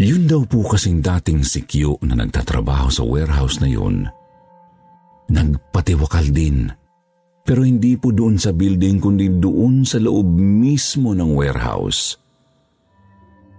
Yun 0.00 0.28
daw 0.28 0.44
po 0.44 0.64
kasing 0.68 1.00
dating 1.00 1.40
si 1.44 1.64
Kyo 1.64 1.96
na 2.04 2.16
nagtatrabaho 2.16 2.92
sa 2.92 3.04
warehouse 3.04 3.60
na 3.60 3.68
yun. 3.68 4.04
Nagpatiwakal 5.32 6.28
din. 6.32 6.68
Pero 7.44 7.64
hindi 7.64 7.96
po 7.96 8.12
doon 8.12 8.36
sa 8.36 8.52
building 8.52 9.00
kundi 9.00 9.28
doon 9.40 9.84
sa 9.84 9.96
loob 9.96 10.28
mismo 10.36 11.16
ng 11.16 11.36
warehouse. 11.36 12.20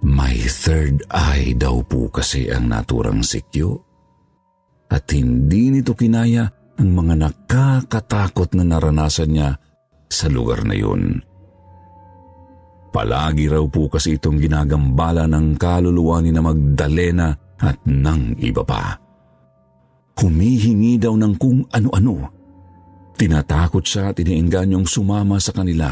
May 0.02 0.42
third 0.50 1.06
eye 1.14 1.54
daw 1.54 1.86
po 1.86 2.10
kasi 2.10 2.50
ang 2.50 2.74
naturang 2.74 3.22
si 3.22 3.46
Kyo. 3.46 3.78
At 4.90 5.08
hindi 5.14 5.70
nito 5.70 5.94
kinaya 5.94 6.50
ang 6.82 6.90
mga 6.90 7.14
nakakatakot 7.22 8.58
na 8.58 8.66
naranasan 8.66 9.30
niya 9.30 9.50
sa 10.10 10.28
lugar 10.28 10.66
na 10.66 10.74
yun. 10.74 11.22
Palagi 12.92 13.48
raw 13.48 13.64
po 13.72 13.88
kasi 13.88 14.20
itong 14.20 14.42
ginagambala 14.42 15.24
ng 15.30 15.56
kaluluwa 15.56 16.20
ni 16.20 16.36
na 16.36 16.44
Magdalena 16.44 17.32
at 17.62 17.80
ng 17.88 18.36
iba 18.42 18.66
pa. 18.68 19.00
Humihingi 20.20 21.00
daw 21.00 21.16
ng 21.16 21.34
kung 21.40 21.64
ano-ano. 21.72 22.28
Tinatakot 23.16 23.86
siya 23.86 24.12
at 24.12 24.20
iniingganyong 24.20 24.84
sumama 24.84 25.40
sa 25.40 25.56
kanila. 25.56 25.88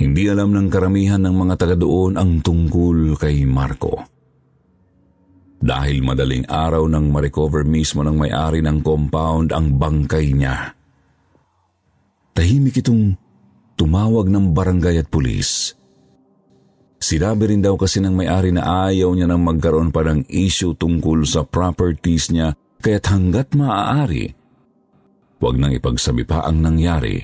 Hindi 0.00 0.28
alam 0.28 0.52
ng 0.52 0.68
karamihan 0.72 1.20
ng 1.20 1.34
mga 1.34 1.54
taga 1.60 1.76
doon 1.76 2.16
ang 2.16 2.40
tungkol 2.40 3.16
kay 3.16 3.44
Marco. 3.44 4.02
Dahil 5.62 6.02
madaling 6.02 6.50
araw 6.50 6.90
nang 6.90 7.12
ma-recover 7.12 7.62
mismo 7.62 8.02
ng 8.02 8.18
may-ari 8.18 8.64
ng 8.66 8.82
compound 8.82 9.54
ang 9.54 9.78
bangkay 9.78 10.34
niya. 10.34 10.74
Tahimik 12.34 12.82
itong 12.82 13.14
tumawag 13.78 14.26
ng 14.26 14.50
barangay 14.50 14.98
at 14.98 15.06
pulis. 15.06 15.78
Sinabi 17.02 17.50
rin 17.50 17.62
daw 17.62 17.74
kasi 17.74 17.98
ng 17.98 18.14
may-ari 18.14 18.54
na 18.54 18.90
ayaw 18.90 19.10
niya 19.14 19.26
nang 19.26 19.42
magkaroon 19.42 19.90
pa 19.90 20.06
ng 20.06 20.26
issue 20.30 20.74
tungkol 20.74 21.26
sa 21.26 21.42
properties 21.42 22.30
niya 22.30 22.54
kaya't 22.82 23.06
hanggat 23.10 23.54
maaari, 23.54 24.34
huwag 25.38 25.58
nang 25.58 25.74
ipagsabi 25.74 26.26
pa 26.26 26.46
ang 26.46 26.62
nangyari 26.62 27.22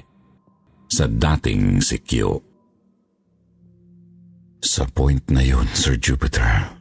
sa 0.87 1.11
dating 1.11 1.83
si. 1.83 1.99
Sa 4.59 4.85
point 4.91 5.23
na 5.31 5.43
yon, 5.43 5.67
Sir 5.75 5.99
Jupiter, 5.99 6.75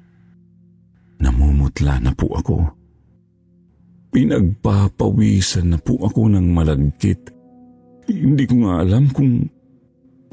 namumutla 1.22 2.02
na 2.02 2.12
po 2.14 2.34
ako. 2.34 2.58
Pinagpapawisan 4.14 5.76
na 5.76 5.78
po 5.78 6.02
ako 6.02 6.32
ng 6.34 6.48
malagkit. 6.50 7.34
Hindi 8.08 8.50
ko 8.50 8.66
nga 8.66 8.82
alam 8.82 9.12
kung 9.14 9.46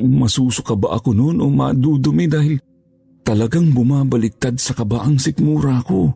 Masusuka 0.00 0.74
ba 0.74 0.98
ako 0.98 1.14
noon 1.14 1.38
o 1.38 1.46
madudumi 1.46 2.26
dahil 2.26 2.58
talagang 3.22 3.70
bumabaliktad 3.70 4.58
sa 4.58 4.74
kaba 4.74 5.06
ang 5.06 5.22
sikmura 5.22 5.78
ko. 5.86 6.10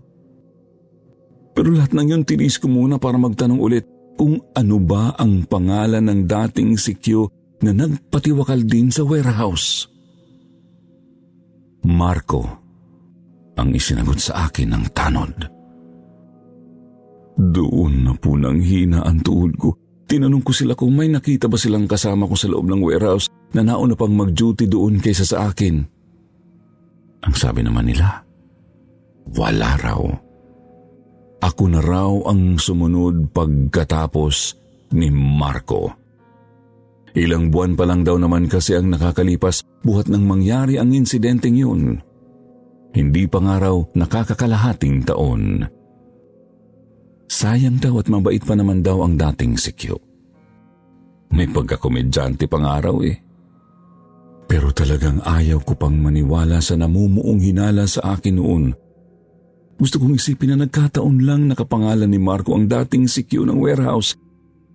Pero 1.55 1.75
lahat 1.75 1.95
ng 1.95 2.09
yun 2.11 2.23
tinis 2.27 2.59
ko 2.59 2.67
muna 2.67 2.99
para 2.99 3.19
magtanong 3.19 3.61
ulit 3.63 3.87
kung 4.19 4.39
ano 4.55 4.77
ba 4.83 5.15
ang 5.15 5.47
pangalan 5.47 6.03
ng 6.03 6.21
dating 6.27 6.75
sikyo 6.75 7.31
na 7.63 7.75
nagpatiwakal 7.75 8.63
din 8.67 8.91
sa 8.91 9.07
warehouse. 9.07 9.88
Marco 11.87 12.43
ang 13.59 13.75
isinagot 13.75 14.19
sa 14.19 14.47
akin 14.47 14.71
ng 14.71 14.85
tanod. 14.95 15.35
Doon 17.39 17.93
na 18.03 18.15
po 18.19 18.35
nang 18.35 18.59
hina 18.59 19.07
ang 19.07 19.23
tuhod 19.23 19.55
ko. 19.55 19.69
Tinanong 20.09 20.43
ko 20.43 20.51
sila 20.51 20.73
kung 20.73 20.97
may 20.97 21.07
nakita 21.07 21.47
ba 21.47 21.61
silang 21.61 21.87
kasama 21.87 22.27
ko 22.27 22.35
sa 22.35 22.49
loob 22.49 22.67
ng 22.67 22.81
warehouse 22.81 23.29
na 23.53 23.63
nauna 23.63 23.95
pang 23.95 24.11
mag-duty 24.11 24.67
doon 24.67 24.99
kaysa 24.99 25.27
sa 25.27 25.53
akin. 25.53 25.85
Ang 27.23 27.35
sabi 27.35 27.61
naman 27.63 27.87
nila, 27.87 28.25
wala 29.37 29.77
raw. 29.79 30.01
Ako 31.39 31.65
na 31.71 31.79
raw 31.85 32.11
ang 32.27 32.59
sumunod 32.59 33.31
pagkatapos 33.31 34.59
ni 34.97 35.13
Marco. 35.13 36.08
Ilang 37.19 37.51
buwan 37.51 37.75
pa 37.75 37.83
lang 37.83 38.07
daw 38.07 38.15
naman 38.15 38.47
kasi 38.47 38.79
ang 38.79 38.95
nakakalipas 38.95 39.67
buhat 39.83 40.07
nang 40.07 40.23
mangyari 40.23 40.79
ang 40.79 40.95
insidenteng 40.95 41.59
yun. 41.59 41.99
Hindi 42.95 43.27
pa 43.27 43.43
nga 43.43 43.59
raw 43.59 43.75
nakakakalahating 43.75 45.03
taon. 45.03 45.67
Sayang 47.27 47.83
daw 47.83 47.99
at 47.99 48.07
mabait 48.07 48.41
pa 48.41 48.55
naman 48.55 48.87
daw 48.87 49.03
ang 49.03 49.19
dating 49.19 49.59
si 49.59 49.75
Q. 49.75 49.99
May 51.35 51.51
pagkakomedyante 51.51 52.47
pang 52.47 52.65
araw 52.65 53.03
eh. 53.05 53.19
Pero 54.49 54.73
talagang 54.73 55.21
ayaw 55.27 55.61
ko 55.61 55.77
pang 55.77 55.93
maniwala 55.93 56.63
sa 56.65 56.79
namumuong 56.79 57.37
hinala 57.43 57.85
sa 57.85 58.17
akin 58.17 58.37
noon. 58.41 58.65
Gusto 59.77 60.01
kong 60.01 60.17
isipin 60.17 60.57
na 60.57 60.65
nagkataon 60.65 61.21
lang 61.21 61.51
nakapangalan 61.53 62.09
ni 62.09 62.17
Marco 62.17 62.57
ang 62.57 62.65
dating 62.65 63.05
CQ 63.07 63.45
ng 63.45 63.59
warehouse, 63.61 64.17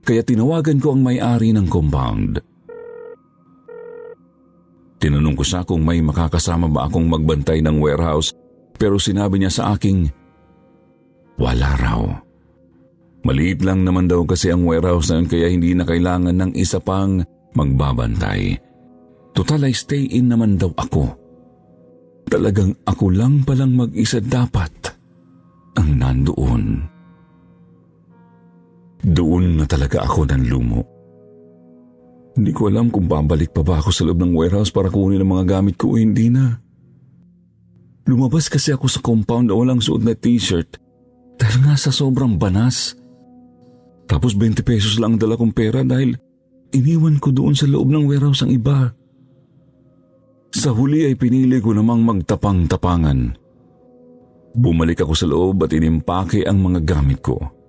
kaya 0.03 0.21
tinawagan 0.21 0.83
ko 0.83 0.93
ang 0.93 1.01
may-ari 1.01 1.55
ng 1.55 1.67
compound. 1.71 2.43
Tinanong 4.99 5.35
ko 5.35 5.43
siya 5.43 5.67
kung 5.67 5.83
may 5.83 5.99
makakasama 5.99 6.71
ba 6.71 6.87
akong 6.87 7.07
magbantay 7.11 7.59
ng 7.59 7.79
warehouse, 7.79 8.31
pero 8.75 8.95
sinabi 8.99 9.39
niya 9.39 9.51
sa 9.51 9.63
aking, 9.75 10.07
wala 11.39 11.75
raw. 11.79 12.03
Maliit 13.23 13.63
lang 13.63 13.87
naman 13.87 14.07
daw 14.11 14.27
kasi 14.27 14.51
ang 14.51 14.67
warehouse 14.67 15.11
na 15.11 15.23
yun 15.23 15.27
kaya 15.31 15.47
hindi 15.47 15.71
na 15.71 15.87
kailangan 15.87 16.35
ng 16.35 16.51
isa 16.59 16.83
pang 16.83 17.23
magbabantay. 17.55 18.59
Total 19.31 19.63
ay 19.63 19.73
stay 19.73 20.11
in 20.11 20.27
naman 20.27 20.59
daw 20.59 20.71
ako. 20.75 21.07
Talagang 22.27 22.75
ako 22.83 23.05
lang 23.11 23.43
palang 23.47 23.75
mag-isa 23.75 24.19
dapat 24.19 24.71
ang 25.79 25.89
nandoon. 25.99 26.92
Doon 29.03 29.59
na 29.59 29.65
talaga 29.67 30.07
ako 30.07 30.31
ng 30.31 30.43
lumo. 30.47 30.81
Hindi 32.33 32.51
ko 32.55 32.71
alam 32.71 32.87
kung 32.89 33.05
babalik 33.05 33.51
pa 33.51 33.61
ba 33.61 33.77
ako 33.83 33.91
sa 33.91 34.07
loob 34.07 34.23
ng 34.23 34.33
warehouse 34.33 34.71
para 34.71 34.89
kunin 34.89 35.21
ang 35.21 35.37
mga 35.37 35.59
gamit 35.59 35.75
ko 35.77 35.93
o 35.93 35.99
hindi 35.99 36.31
na. 36.31 36.57
Lumabas 38.07 38.49
kasi 38.49 38.73
ako 38.73 38.87
sa 38.89 39.03
compound 39.03 39.51
na 39.51 39.55
walang 39.55 39.83
suot 39.83 40.01
na 40.01 40.15
t-shirt 40.17 40.79
dahil 41.37 41.57
nga 41.67 41.75
sa 41.77 41.91
sobrang 41.91 42.39
banas. 42.39 42.95
Tapos 44.07 44.33
20 44.35 44.65
pesos 44.65 44.97
lang 44.97 45.19
dala 45.19 45.37
kong 45.37 45.53
pera 45.53 45.85
dahil 45.85 46.15
iniwan 46.73 47.19
ko 47.19 47.29
doon 47.29 47.53
sa 47.53 47.69
loob 47.69 47.91
ng 47.91 48.07
warehouse 48.07 48.43
ang 48.43 48.51
iba. 48.51 48.91
Sa 50.53 50.73
huli 50.73 51.05
ay 51.05 51.15
pinili 51.19 51.59
ko 51.59 51.75
namang 51.75 52.01
magtapang-tapangan. 52.01 53.35
Bumalik 54.53 55.01
ako 55.01 55.13
sa 55.13 55.27
loob 55.29 55.65
at 55.65 55.73
inimpake 55.73 56.45
ang 56.45 56.61
mga 56.61 56.79
gamit 56.85 57.21
ko. 57.25 57.62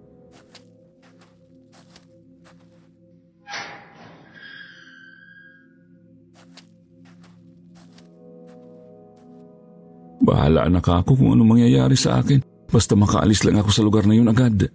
Bahala 10.25 10.67
na 10.73 10.81
ka 10.81 11.05
ako 11.05 11.21
kung 11.21 11.31
ano 11.37 11.45
mangyayari 11.45 11.95
sa 11.95 12.25
akin 12.25 12.41
basta 12.73 12.97
makaalis 12.97 13.45
lang 13.45 13.61
ako 13.61 13.71
sa 13.71 13.85
lugar 13.85 14.09
na 14.09 14.17
yun 14.17 14.33
agad. 14.33 14.67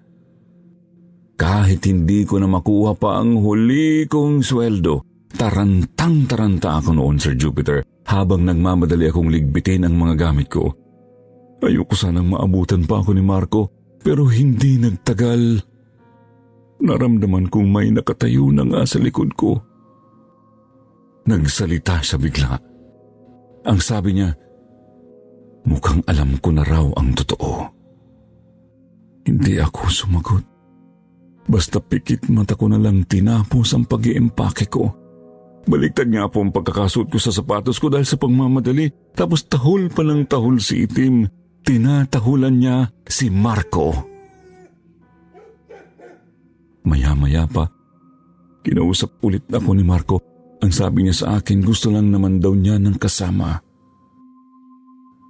Kahit 1.40 1.84
hindi 1.90 2.24
ko 2.24 2.38
na 2.38 2.48
makuha 2.48 2.94
pa 2.96 3.20
ang 3.20 3.40
huli 3.42 4.06
kong 4.06 4.44
sweldo, 4.44 5.28
tarantang-taranta 5.36 6.80
ako 6.80 6.96
noon, 6.96 7.18
Sir 7.18 7.36
Jupiter, 7.36 7.84
habang 8.08 8.44
nagmamadali 8.44 9.08
akong 9.08 9.32
ligbitin 9.32 9.88
ang 9.88 9.96
mga 9.96 10.16
gamit 10.20 10.52
ko. 10.52 10.72
Ayoko 11.60 11.96
sanang 11.96 12.32
maabutan 12.32 12.84
pa 12.88 13.04
ako 13.04 13.16
ni 13.16 13.24
Marco, 13.24 13.72
pero 14.04 14.28
hindi 14.28 14.80
nagtagal. 14.80 15.64
Naramdaman 16.80 17.52
kong 17.52 17.68
may 17.68 17.92
nakatayo 17.92 18.52
na 18.56 18.64
nga 18.64 18.84
sa 18.88 19.00
likod 19.00 19.36
ko. 19.36 19.60
Nagsalita 21.28 22.00
siya 22.00 22.16
bigla. 22.20 22.52
Ang 23.68 23.80
sabi 23.84 24.16
niya, 24.16 24.32
Mukhang 25.68 26.06
alam 26.08 26.40
ko 26.40 26.50
na 26.56 26.64
raw 26.64 26.86
ang 26.96 27.12
totoo. 27.18 27.68
Hindi 29.28 29.60
ako 29.60 29.82
sumagot. 29.92 30.46
Basta 31.50 31.82
pikit 31.82 32.30
mata 32.30 32.54
ko 32.54 32.70
na 32.70 32.78
lang 32.78 33.04
tinapos 33.10 33.74
ang 33.74 33.90
pag 33.90 34.06
iempake 34.06 34.70
ko. 34.70 34.94
Baliktad 35.70 36.10
nga 36.10 36.30
po 36.30 36.42
ang 36.42 36.54
pagkakasuot 36.54 37.10
ko 37.10 37.18
sa 37.18 37.34
sapatos 37.34 37.78
ko 37.82 37.90
dahil 37.90 38.06
sa 38.06 38.18
pagmamadali. 38.18 38.90
Tapos 39.14 39.46
tahol 39.46 39.90
pa 39.90 40.06
ng 40.06 40.26
tahol 40.30 40.62
si 40.62 40.86
Itim. 40.86 41.26
Tinatahulan 41.66 42.56
niya 42.56 42.90
si 43.06 43.28
Marco. 43.30 43.94
Maya-maya 46.88 47.46
pa, 47.46 47.70
kinausap 48.66 49.22
ulit 49.22 49.46
ako 49.52 49.78
ni 49.78 49.84
Marco. 49.86 50.18
Ang 50.60 50.74
sabi 50.74 51.06
niya 51.06 51.16
sa 51.16 51.28
akin, 51.38 51.62
gusto 51.62 51.94
lang 51.94 52.10
naman 52.10 52.42
daw 52.42 52.56
niya 52.56 52.82
ng 52.82 52.98
kasama. 52.98 53.62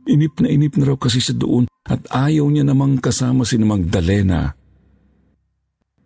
Inip 0.08 0.40
na 0.40 0.48
inip 0.48 0.80
na 0.80 0.94
raw 0.94 0.98
kasi 0.98 1.20
siya 1.20 1.36
doon 1.36 1.68
at 1.90 2.06
ayaw 2.14 2.46
niya 2.48 2.64
namang 2.64 3.02
kasama 3.02 3.44
si 3.44 3.58
Magdalena. 3.58 4.54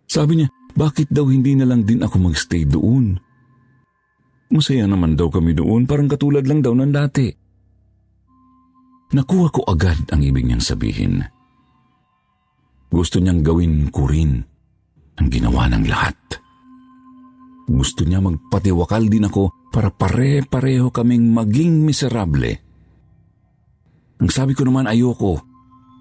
Sabi 0.08 0.40
niya, 0.40 0.48
bakit 0.74 1.12
daw 1.12 1.28
hindi 1.30 1.54
na 1.54 1.68
lang 1.68 1.86
din 1.86 2.02
ako 2.02 2.30
magstay 2.30 2.66
doon? 2.66 3.20
Masaya 4.50 4.88
naman 4.88 5.14
daw 5.14 5.30
kami 5.30 5.54
doon, 5.54 5.86
parang 5.86 6.10
katulad 6.10 6.44
lang 6.46 6.62
daw 6.62 6.74
ng 6.74 6.92
dati. 6.94 7.26
Nakuha 9.14 9.48
ko 9.54 9.60
agad 9.68 9.98
ang 10.10 10.20
ibig 10.24 10.42
niyang 10.42 10.64
sabihin. 10.64 11.22
Gusto 12.90 13.18
niyang 13.22 13.42
gawin 13.42 13.90
ko 13.90 14.06
rin 14.10 14.42
ang 15.18 15.28
ginawa 15.30 15.70
ng 15.70 15.84
lahat. 15.86 16.18
Gusto 17.64 18.02
niya 18.04 18.20
magpatiwakal 18.20 19.06
din 19.08 19.26
ako 19.26 19.70
para 19.70 19.90
pare-pareho 19.90 20.90
kaming 20.90 21.32
maging 21.32 21.82
miserable 21.82 22.63
ang 24.24 24.32
sabi 24.32 24.56
ko 24.56 24.64
naman 24.64 24.88
ayoko. 24.88 25.36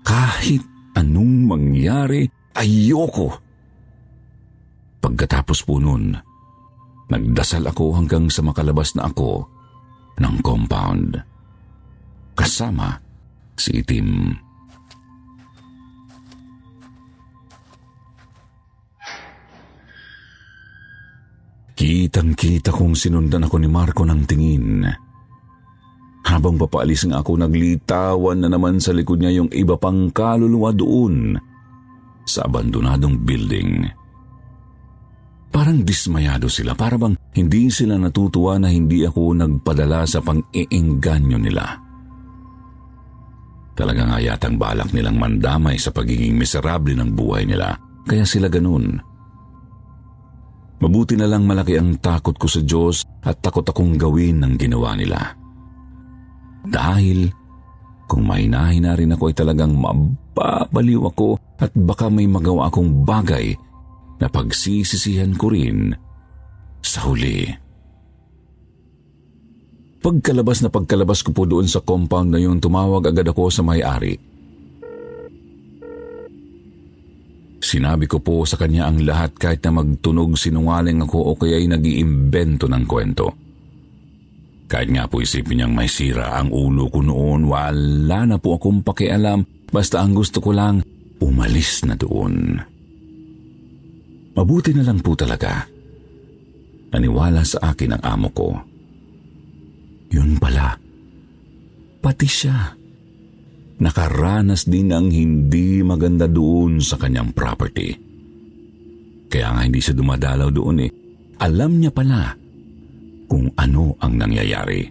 Kahit 0.08 0.64
anong 0.96 1.44
mangyari, 1.44 2.24
ayoko. 2.56 3.36
Pagkatapos 5.04 5.68
po 5.68 5.76
nun, 5.84 6.16
nagdasal 7.12 7.68
ako 7.68 8.00
hanggang 8.00 8.32
sa 8.32 8.40
makalabas 8.40 8.96
na 8.96 9.12
ako 9.12 9.44
ng 10.24 10.36
compound. 10.40 11.20
Kasama 12.32 12.96
si 13.60 13.84
Itim. 13.84 14.32
Kitang-kita 21.76 22.72
kong 22.72 22.96
sinundan 22.96 23.52
ako 23.52 23.60
ni 23.60 23.68
Marco 23.68 24.08
ng 24.08 24.24
tingin. 24.24 24.88
Habang 26.34 26.58
papaalis 26.58 27.06
nga 27.06 27.22
ako, 27.22 27.46
naglitawan 27.46 28.42
na 28.42 28.50
naman 28.50 28.82
sa 28.82 28.90
likod 28.90 29.22
niya 29.22 29.38
yung 29.38 29.54
iba 29.54 29.78
pang 29.78 30.10
kaluluwa 30.10 30.74
doon 30.74 31.38
sa 32.26 32.50
abandonadong 32.50 33.22
building. 33.22 33.86
Parang 35.54 35.86
dismayado 35.86 36.50
sila, 36.50 36.74
para 36.74 36.98
bang 36.98 37.14
hindi 37.38 37.70
sila 37.70 38.02
natutuwa 38.02 38.58
na 38.58 38.74
hindi 38.74 39.06
ako 39.06 39.38
nagpadala 39.38 40.10
sa 40.10 40.26
pang-iingganyo 40.26 41.38
nila. 41.38 41.78
Talaga 43.78 44.02
nga 44.10 44.18
yatang 44.18 44.58
balak 44.58 44.90
nilang 44.90 45.22
mandamay 45.22 45.78
sa 45.78 45.94
pagiging 45.94 46.34
miserable 46.34 46.98
ng 46.98 47.14
buhay 47.14 47.46
nila, 47.46 47.78
kaya 48.10 48.26
sila 48.26 48.50
ganun. 48.50 48.98
Mabuti 50.82 51.14
na 51.14 51.30
lang 51.30 51.46
malaki 51.46 51.78
ang 51.78 52.02
takot 52.02 52.34
ko 52.34 52.50
sa 52.50 52.66
Diyos 52.66 53.06
at 53.22 53.38
takot 53.46 53.70
akong 53.70 54.02
gawin 54.02 54.42
ng 54.42 54.58
ginawa 54.58 54.98
nila. 54.98 55.43
Dahil 56.64 57.28
kung 58.08 58.28
mahinahin 58.28 58.88
na 58.88 58.96
rin 58.96 59.12
ako 59.12 59.32
ay 59.32 59.36
talagang 59.36 59.74
mababaliw 59.76 61.02
ako 61.12 61.40
at 61.60 61.72
baka 61.76 62.08
may 62.08 62.28
magawa 62.28 62.68
akong 62.68 63.04
bagay 63.04 63.56
na 64.20 64.28
pagsisisihan 64.32 65.36
ko 65.36 65.52
rin 65.52 65.92
sa 66.84 67.08
huli. 67.08 67.48
Pagkalabas 70.04 70.60
na 70.60 70.68
pagkalabas 70.68 71.24
ko 71.24 71.32
po 71.32 71.48
doon 71.48 71.64
sa 71.64 71.80
compound 71.80 72.36
na 72.36 72.40
yun, 72.40 72.60
tumawag 72.60 73.08
agad 73.08 73.24
ako 73.32 73.48
sa 73.48 73.64
may-ari. 73.64 74.20
Sinabi 77.64 78.12
ko 78.12 78.20
po 78.20 78.44
sa 78.44 78.60
kanya 78.60 78.92
ang 78.92 79.00
lahat 79.08 79.32
kahit 79.40 79.64
na 79.64 79.80
magtunog 79.80 80.36
sinungaling 80.36 81.00
ako 81.00 81.32
o 81.32 81.40
kaya'y 81.40 81.72
nag-iimbento 81.72 82.68
ng 82.68 82.84
kwento. 82.84 83.32
Kahit 84.74 84.90
nga 84.90 85.06
po 85.06 85.22
isipin 85.22 85.62
niyang 85.62 85.78
may 85.78 85.86
sira 85.86 86.34
ang 86.34 86.50
ulo 86.50 86.90
ko 86.90 87.06
noon, 87.06 87.46
wala 87.46 88.26
na 88.26 88.42
po 88.42 88.58
akong 88.58 88.82
pakialam. 88.82 89.46
Basta 89.70 90.02
ang 90.02 90.18
gusto 90.18 90.42
ko 90.42 90.50
lang, 90.50 90.82
umalis 91.22 91.86
na 91.86 91.94
doon. 91.94 92.58
Mabuti 94.34 94.74
na 94.74 94.82
lang 94.82 94.98
po 95.06 95.14
talaga. 95.14 95.70
Naniwala 96.90 97.46
sa 97.46 97.70
akin 97.70 97.94
ang 97.94 98.02
amo 98.02 98.34
ko. 98.34 98.50
Yun 100.10 100.42
pala, 100.42 100.74
pati 102.02 102.26
siya. 102.26 102.74
Nakaranas 103.78 104.66
din 104.66 104.90
ng 104.90 105.14
hindi 105.14 105.86
maganda 105.86 106.26
doon 106.26 106.82
sa 106.82 106.98
kanyang 106.98 107.30
property. 107.30 107.94
Kaya 109.30 109.54
nga 109.54 109.62
hindi 109.70 109.78
siya 109.78 109.94
dumadalaw 109.94 110.50
doon 110.50 110.78
eh. 110.82 110.90
Alam 111.46 111.78
niya 111.78 111.94
pala 111.94 112.42
kung 113.34 113.50
ano 113.58 113.98
ang 113.98 114.14
nangyayari. 114.14 114.86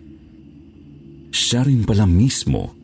Siya 1.31 1.63
rin 1.63 1.87
pala 1.87 2.11
mismo 2.11 2.75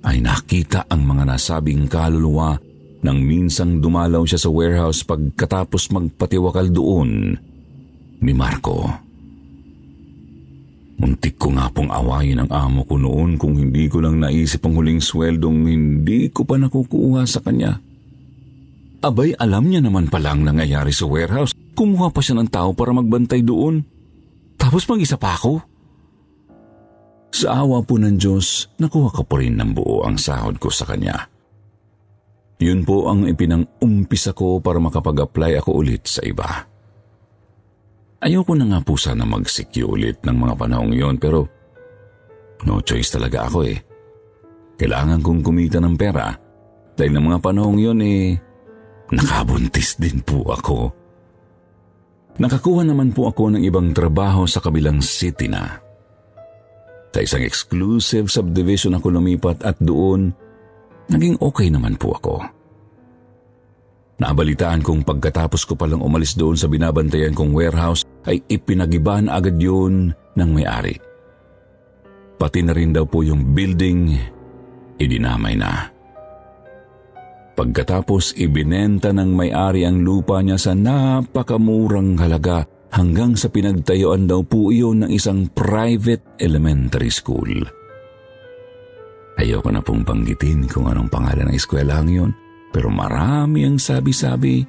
ay 0.00 0.24
nakita 0.24 0.88
ang 0.88 1.04
mga 1.04 1.28
nasabing 1.28 1.84
kaluluwa 1.92 2.56
nang 3.04 3.20
minsang 3.20 3.84
dumalaw 3.84 4.24
siya 4.24 4.40
sa 4.40 4.48
warehouse 4.48 5.04
pagkatapos 5.04 5.92
magpatiwakal 5.92 6.72
doon 6.72 7.36
ni 8.24 8.32
Marco. 8.32 8.88
Muntik 10.98 11.36
ko 11.36 11.52
nga 11.52 11.68
pong 11.68 11.92
awayin 11.92 12.48
ang 12.48 12.50
amo 12.50 12.88
ko 12.88 12.96
noon 12.96 13.36
kung 13.36 13.60
hindi 13.60 13.92
ko 13.92 14.00
lang 14.00 14.24
naisip 14.24 14.64
ang 14.64 14.72
huling 14.72 15.04
sweldong 15.04 15.68
hindi 15.68 16.32
ko 16.32 16.48
pa 16.48 16.56
nakukuha 16.56 17.28
sa 17.28 17.44
kanya. 17.44 17.76
Abay, 19.04 19.36
alam 19.36 19.68
niya 19.68 19.84
naman 19.84 20.08
palang 20.08 20.48
nangyayari 20.48 20.90
sa 20.90 21.04
warehouse. 21.04 21.52
Kumuha 21.76 22.08
pa 22.10 22.24
siya 22.24 22.40
ng 22.40 22.48
tao 22.50 22.72
para 22.72 22.90
magbantay 22.90 23.44
doon. 23.44 23.97
Tapos 24.68 24.84
mag-isa 24.84 25.16
pa 25.16 25.32
ako? 25.32 25.64
Sa 27.32 27.64
awa 27.64 27.80
po 27.80 27.96
ng 27.96 28.20
Diyos, 28.20 28.68
nakuha 28.76 29.08
ko 29.16 29.24
po 29.24 29.40
rin 29.40 29.56
ng 29.56 29.72
buo 29.72 30.04
ang 30.04 30.20
sahod 30.20 30.60
ko 30.60 30.68
sa 30.68 30.84
kanya. 30.84 31.24
Yun 32.60 32.84
po 32.84 33.08
ang 33.08 33.24
ipinang-umpisa 33.24 34.36
ko 34.36 34.60
para 34.60 34.76
makapag-apply 34.76 35.56
ako 35.64 35.72
ulit 35.72 36.04
sa 36.04 36.20
iba. 36.20 36.68
Ayoko 38.20 38.52
na 38.52 38.68
nga 38.68 38.84
po 38.84 39.00
sana 39.00 39.24
mag-secure 39.24 39.88
ulit 39.88 40.20
ng 40.20 40.36
mga 40.36 40.60
panahong 40.60 40.92
yon 40.92 41.16
pero 41.16 41.48
no 42.68 42.84
choice 42.84 43.08
talaga 43.08 43.48
ako 43.48 43.64
eh. 43.64 43.80
Kailangan 44.76 45.24
kong 45.24 45.40
kumita 45.48 45.80
ng 45.80 45.96
pera 45.96 46.28
dahil 46.92 47.16
ng 47.16 47.24
mga 47.24 47.40
panahong 47.40 47.80
yon 47.80 48.04
eh 48.04 48.36
nakabuntis 49.16 49.96
din 49.96 50.20
po 50.20 50.44
ako. 50.52 50.97
Nakakuha 52.38 52.86
naman 52.86 53.10
po 53.10 53.26
ako 53.26 53.58
ng 53.58 53.62
ibang 53.66 53.90
trabaho 53.90 54.46
sa 54.46 54.62
kabilang 54.62 55.02
city 55.02 55.50
na. 55.50 55.82
Sa 57.10 57.18
isang 57.18 57.42
exclusive 57.42 58.30
subdivision 58.30 58.94
ako 58.94 59.18
lumipat 59.18 59.66
at 59.66 59.74
doon, 59.82 60.30
naging 61.10 61.34
okay 61.42 61.66
naman 61.66 61.98
po 61.98 62.14
ako. 62.14 62.46
Naabalitaan 64.22 64.86
kong 64.86 65.02
pagkatapos 65.02 65.66
ko 65.66 65.74
palang 65.74 66.02
umalis 66.02 66.38
doon 66.38 66.54
sa 66.54 66.70
binabantayan 66.70 67.34
kong 67.34 67.54
warehouse 67.54 68.06
ay 68.26 68.38
ipinagiban 68.46 69.26
agad 69.26 69.58
yun 69.58 70.14
ng 70.14 70.50
may-ari. 70.54 70.94
Pati 72.38 72.62
na 72.62 72.70
rin 72.70 72.94
daw 72.94 73.02
po 73.02 73.26
yung 73.26 73.50
building, 73.50 74.14
idinamay 75.02 75.58
na. 75.58 75.90
Pagkatapos 77.58 78.38
ibinenta 78.38 79.10
ng 79.10 79.34
may-ari 79.34 79.82
ang 79.82 80.06
lupa 80.06 80.38
niya 80.38 80.54
sa 80.54 80.78
napakamurang 80.78 82.14
halaga 82.14 82.62
hanggang 82.94 83.34
sa 83.34 83.50
pinagtayuan 83.50 84.30
daw 84.30 84.46
po 84.46 84.70
iyon 84.70 85.02
ng 85.02 85.10
isang 85.10 85.50
private 85.50 86.38
elementary 86.38 87.10
school. 87.10 87.50
Ayoko 89.42 89.74
na 89.74 89.82
pong 89.82 90.06
panggitin 90.06 90.70
kung 90.70 90.86
anong 90.86 91.10
pangalan 91.10 91.50
ng 91.50 91.58
eskwelahan 91.58 92.06
yun, 92.06 92.30
pero 92.70 92.94
marami 92.94 93.66
ang 93.66 93.82
sabi-sabi 93.82 94.62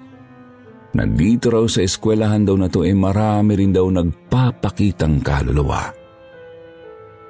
na 0.97 1.06
dito 1.06 1.54
raw 1.54 1.69
sa 1.69 1.86
eskwelahan 1.86 2.41
daw 2.41 2.58
na 2.58 2.73
to 2.73 2.82
ay 2.82 2.93
eh 2.93 2.97
marami 2.97 3.54
rin 3.54 3.69
daw 3.69 3.86
nagpapakitang 3.86 5.21
kaluluwa. 5.21 5.93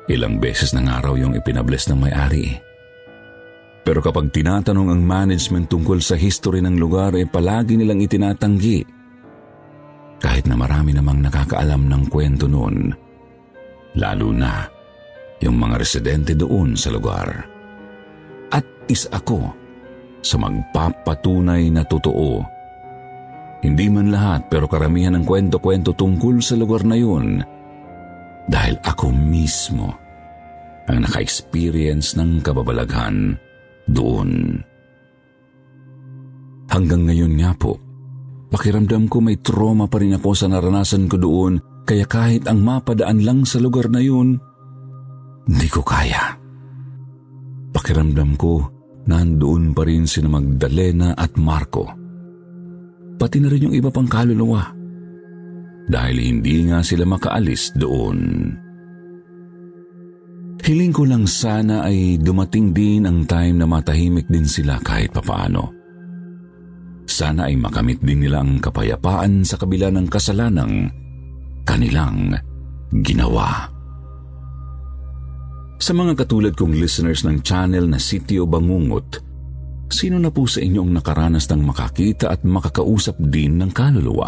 Ilang 0.08 0.40
beses 0.40 0.72
na 0.72 0.88
nga 0.88 1.04
raw 1.04 1.20
yung 1.20 1.36
ipinabless 1.36 1.92
ng 1.92 2.00
may-ari. 2.00 2.69
Pero 3.90 4.06
kapag 4.06 4.30
tinatanong 4.30 4.94
ang 4.94 5.02
management 5.02 5.66
tungkol 5.66 5.98
sa 5.98 6.14
history 6.14 6.62
ng 6.62 6.78
lugar 6.78 7.18
ay 7.18 7.26
eh 7.26 7.32
palagi 7.34 7.74
nilang 7.74 7.98
itinatanggi. 7.98 8.86
Kahit 10.22 10.46
na 10.46 10.54
marami 10.54 10.94
namang 10.94 11.26
nakakaalam 11.26 11.90
ng 11.90 12.04
kwento 12.06 12.46
noon. 12.46 12.94
Lalo 13.98 14.30
na 14.30 14.62
yung 15.42 15.58
mga 15.58 15.82
residente 15.82 16.38
doon 16.38 16.78
sa 16.78 16.94
lugar. 16.94 17.50
At 18.54 18.62
isa 18.86 19.10
ako 19.10 19.58
sa 20.22 20.38
magpapatunay 20.38 21.74
na 21.74 21.82
totoo. 21.82 22.46
Hindi 23.66 23.90
man 23.90 24.14
lahat 24.14 24.54
pero 24.54 24.70
karamihan 24.70 25.18
ng 25.18 25.26
kwento-kwento 25.26 25.98
tungkol 25.98 26.46
sa 26.46 26.54
lugar 26.54 26.86
na 26.86 26.94
yun 26.94 27.42
dahil 28.46 28.78
ako 28.86 29.10
mismo 29.10 29.98
ang 30.86 31.10
naka-experience 31.10 32.14
ng 32.22 32.46
kababalaghan 32.46 33.49
doon. 33.92 34.62
Hanggang 36.70 37.10
ngayon 37.10 37.34
nga 37.42 37.52
po, 37.58 37.82
pakiramdam 38.54 39.10
ko 39.10 39.18
may 39.26 39.42
trauma 39.42 39.90
pa 39.90 39.98
rin 39.98 40.14
ako 40.14 40.30
sa 40.38 40.46
naranasan 40.46 41.10
ko 41.10 41.18
doon 41.18 41.58
kaya 41.90 42.06
kahit 42.06 42.46
ang 42.46 42.62
mapadaan 42.62 43.26
lang 43.26 43.40
sa 43.50 43.58
lugar 43.58 43.90
na 43.90 43.98
yun, 43.98 44.38
hindi 45.50 45.68
ko 45.74 45.82
kaya. 45.82 46.38
Pakiramdam 47.74 48.38
ko, 48.38 48.62
nandoon 49.10 49.74
pa 49.74 49.82
rin 49.90 50.06
sina 50.06 50.30
Magdalena 50.30 51.18
at 51.18 51.34
Marco. 51.42 51.90
Pati 53.18 53.38
na 53.42 53.50
rin 53.50 53.66
yung 53.66 53.76
iba 53.76 53.90
pang 53.90 54.06
kaluluwa. 54.06 54.70
Dahil 55.90 56.18
hindi 56.22 56.70
nga 56.70 56.86
sila 56.86 57.10
makaalis 57.10 57.74
doon. 57.74 58.54
Hiling 60.60 60.92
ko 60.92 61.08
lang 61.08 61.24
sana 61.24 61.88
ay 61.88 62.20
dumating 62.20 62.76
din 62.76 63.08
ang 63.08 63.24
time 63.24 63.64
na 63.64 63.66
matahimik 63.66 64.28
din 64.28 64.44
sila 64.44 64.76
kahit 64.84 65.16
papaano. 65.16 65.72
Sana 67.10 67.48
ay 67.48 67.56
makamit 67.56 68.04
din 68.04 68.28
nila 68.28 68.44
ang 68.44 68.60
kapayapaan 68.60 69.48
sa 69.48 69.56
kabila 69.56 69.90
ng 69.90 70.06
kasalanang 70.12 70.92
kanilang 71.64 72.36
ginawa. 73.02 73.72
Sa 75.80 75.96
mga 75.96 76.14
katulad 76.20 76.54
kong 76.60 76.76
listeners 76.76 77.24
ng 77.24 77.40
channel 77.40 77.88
na 77.88 77.98
Sitio 77.98 78.44
Bangungot, 78.44 79.24
sino 79.88 80.20
na 80.20 80.28
po 80.28 80.44
sa 80.44 80.60
inyong 80.60 80.92
nakaranas 80.92 81.48
ng 81.50 81.64
makakita 81.64 82.30
at 82.30 82.44
makakausap 82.44 83.16
din 83.18 83.58
ng 83.64 83.72
kaluluwa? 83.72 84.28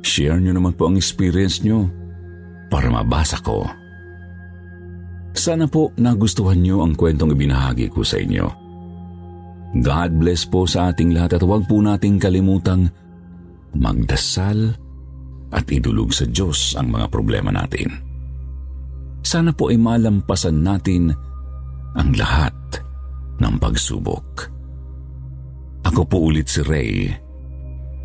Share 0.00 0.40
nyo 0.40 0.56
naman 0.56 0.72
po 0.74 0.88
ang 0.88 0.96
experience 0.96 1.60
nyo 1.60 1.92
para 2.72 2.88
mabasa 2.88 3.38
ko 3.44 3.83
sana 5.34 5.66
po 5.66 5.90
nagustuhan 5.98 6.62
niyo 6.62 6.80
ang 6.86 6.94
kwentong 6.94 7.34
ibinahagi 7.34 7.90
ko 7.90 8.06
sa 8.06 8.22
inyo. 8.22 8.46
God 9.82 10.10
bless 10.22 10.46
po 10.46 10.70
sa 10.70 10.94
ating 10.94 11.10
lahat 11.10 11.38
at 11.38 11.42
huwag 11.42 11.66
po 11.66 11.82
nating 11.82 12.22
kalimutang 12.22 12.86
magdasal 13.74 14.70
at 15.50 15.66
idulog 15.66 16.14
sa 16.14 16.30
Diyos 16.30 16.78
ang 16.78 16.94
mga 16.94 17.10
problema 17.10 17.50
natin. 17.50 17.90
Sana 19.26 19.50
po 19.50 19.74
ay 19.74 19.78
malampasan 19.82 20.62
natin 20.62 21.10
ang 21.98 22.10
lahat 22.14 22.54
ng 23.42 23.54
pagsubok. 23.58 24.26
Ako 25.90 26.06
po 26.06 26.30
ulit 26.30 26.46
si 26.46 26.62
Ray. 26.62 27.10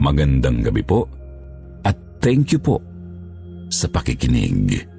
Magandang 0.01 0.65
gabi 0.65 0.81
po 0.81 1.05
at 1.85 1.95
thank 2.17 2.49
you 2.49 2.57
po 2.57 2.81
sa 3.69 3.85
pakikinig. 3.85 4.98